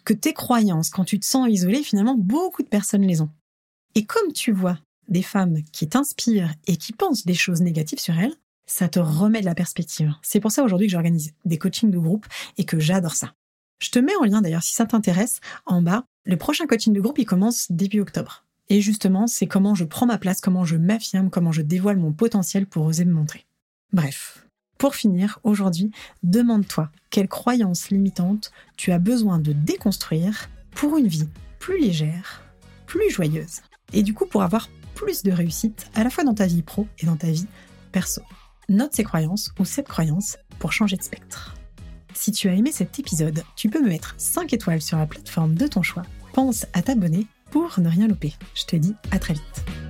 que 0.05 0.13
tes 0.13 0.33
croyances, 0.33 0.91
quand 0.91 1.05
tu 1.05 1.21
te 1.21 1.27
sens 1.27 1.49
isolé, 1.49 1.83
finalement, 1.85 2.17
beaucoup 2.17 2.63
de 2.63 2.69
personnes 2.69 3.07
les 3.07 3.21
ont. 3.21 3.31
Et 3.95 4.05
comme 4.05 4.33
tu 4.33 4.51
vois 4.51 4.79
des 5.07 5.23
femmes 5.23 5.63
qui 5.73 5.89
t'inspirent 5.89 6.53
et 6.67 6.77
qui 6.77 6.93
pensent 6.93 7.25
des 7.25 7.35
choses 7.35 7.63
négatives 7.63 8.01
sur 8.01 8.19
elles, 8.19 8.35
ça 8.67 8.89
te 8.89 8.99
remet 8.99 9.41
de 9.41 9.47
la 9.47 9.55
perspective. 9.55 10.13
C'est 10.23 10.41
pour 10.41 10.51
ça 10.51 10.63
aujourd'hui 10.63 10.89
que 10.89 10.93
j'organise 10.93 11.33
des 11.45 11.59
coachings 11.59 11.91
de 11.91 11.99
groupe 11.99 12.27
et 12.59 12.65
que 12.65 12.79
j'adore 12.79 13.15
ça. 13.15 13.35
Je 13.79 13.91
te 13.91 13.99
mets 13.99 14.17
en 14.17 14.25
lien 14.25 14.43
d'ailleurs 14.43 14.63
si 14.63 14.75
ça 14.75 14.87
t'intéresse 14.87 15.41
en 15.67 15.83
bas. 15.83 16.05
Le 16.25 16.37
prochain 16.37 16.67
coaching 16.67 16.93
de 16.93 17.01
groupe, 17.01 17.19
il 17.19 17.25
commence 17.25 17.71
début 17.71 18.01
octobre. 18.01 18.45
Et 18.69 18.81
justement, 18.81 19.27
c'est 19.27 19.47
comment 19.47 19.75
je 19.75 19.85
prends 19.85 20.07
ma 20.07 20.19
place, 20.19 20.41
comment 20.41 20.65
je 20.65 20.77
m'affirme, 20.77 21.31
comment 21.31 21.53
je 21.53 21.63
dévoile 21.63 21.97
mon 21.97 22.13
potentiel 22.13 22.67
pour 22.67 22.85
oser 22.85 23.05
me 23.05 23.15
montrer. 23.15 23.47
Bref, 23.93 24.47
pour 24.77 24.95
finir, 24.95 25.41
aujourd'hui, 25.43 25.91
demande-toi 26.23 26.91
quelles 27.11 27.29
croyances 27.29 27.91
limitantes 27.91 28.53
tu 28.77 28.93
as 28.93 28.99
besoin 28.99 29.39
de 29.39 29.53
déconstruire 29.53 30.51
pour 30.73 30.99
une 30.99 31.09
vie 31.09 31.29
plus 31.59 31.81
légère, 31.81 32.43
plus 32.87 33.11
joyeuse. 33.11 33.63
Et 33.93 34.03
du 34.03 34.13
coup, 34.13 34.27
pour 34.27 34.43
avoir 34.43 34.69
plus 34.95 35.23
de 35.23 35.33
réussite 35.33 35.89
à 35.95 36.05
la 36.05 36.11
fois 36.11 36.25
dans 36.25 36.35
ta 36.35 36.47
vie 36.47 36.63
pro 36.63 36.87
et 36.99 37.07
dans 37.07 37.17
ta 37.17 37.31
vie 37.31 37.47
perso. 37.93 38.23
Note 38.69 38.95
ces 38.95 39.05
croyances 39.05 39.53
ou 39.59 39.65
cette 39.65 39.89
croyance 39.89 40.37
pour 40.59 40.73
changer 40.73 40.97
de 40.97 41.03
spectre. 41.03 41.58
Si 42.21 42.33
tu 42.33 42.49
as 42.49 42.53
aimé 42.55 42.73
cet 42.73 42.99
épisode, 42.99 43.45
tu 43.55 43.69
peux 43.69 43.81
me 43.81 43.91
mettre 43.91 44.17
5 44.19 44.53
étoiles 44.53 44.83
sur 44.83 44.99
la 44.99 45.07
plateforme 45.07 45.55
de 45.55 45.69
ton 45.69 45.83
choix. 45.83 46.03
Pense 46.33 46.67
à 46.73 46.83
t'abonner 46.83 47.29
pour 47.53 47.79
ne 47.79 47.89
rien 47.89 48.09
louper. 48.09 48.35
Je 48.57 48.65
te 48.65 48.75
dis 48.75 48.97
à 49.13 49.21
très 49.21 49.35
vite. 49.35 49.88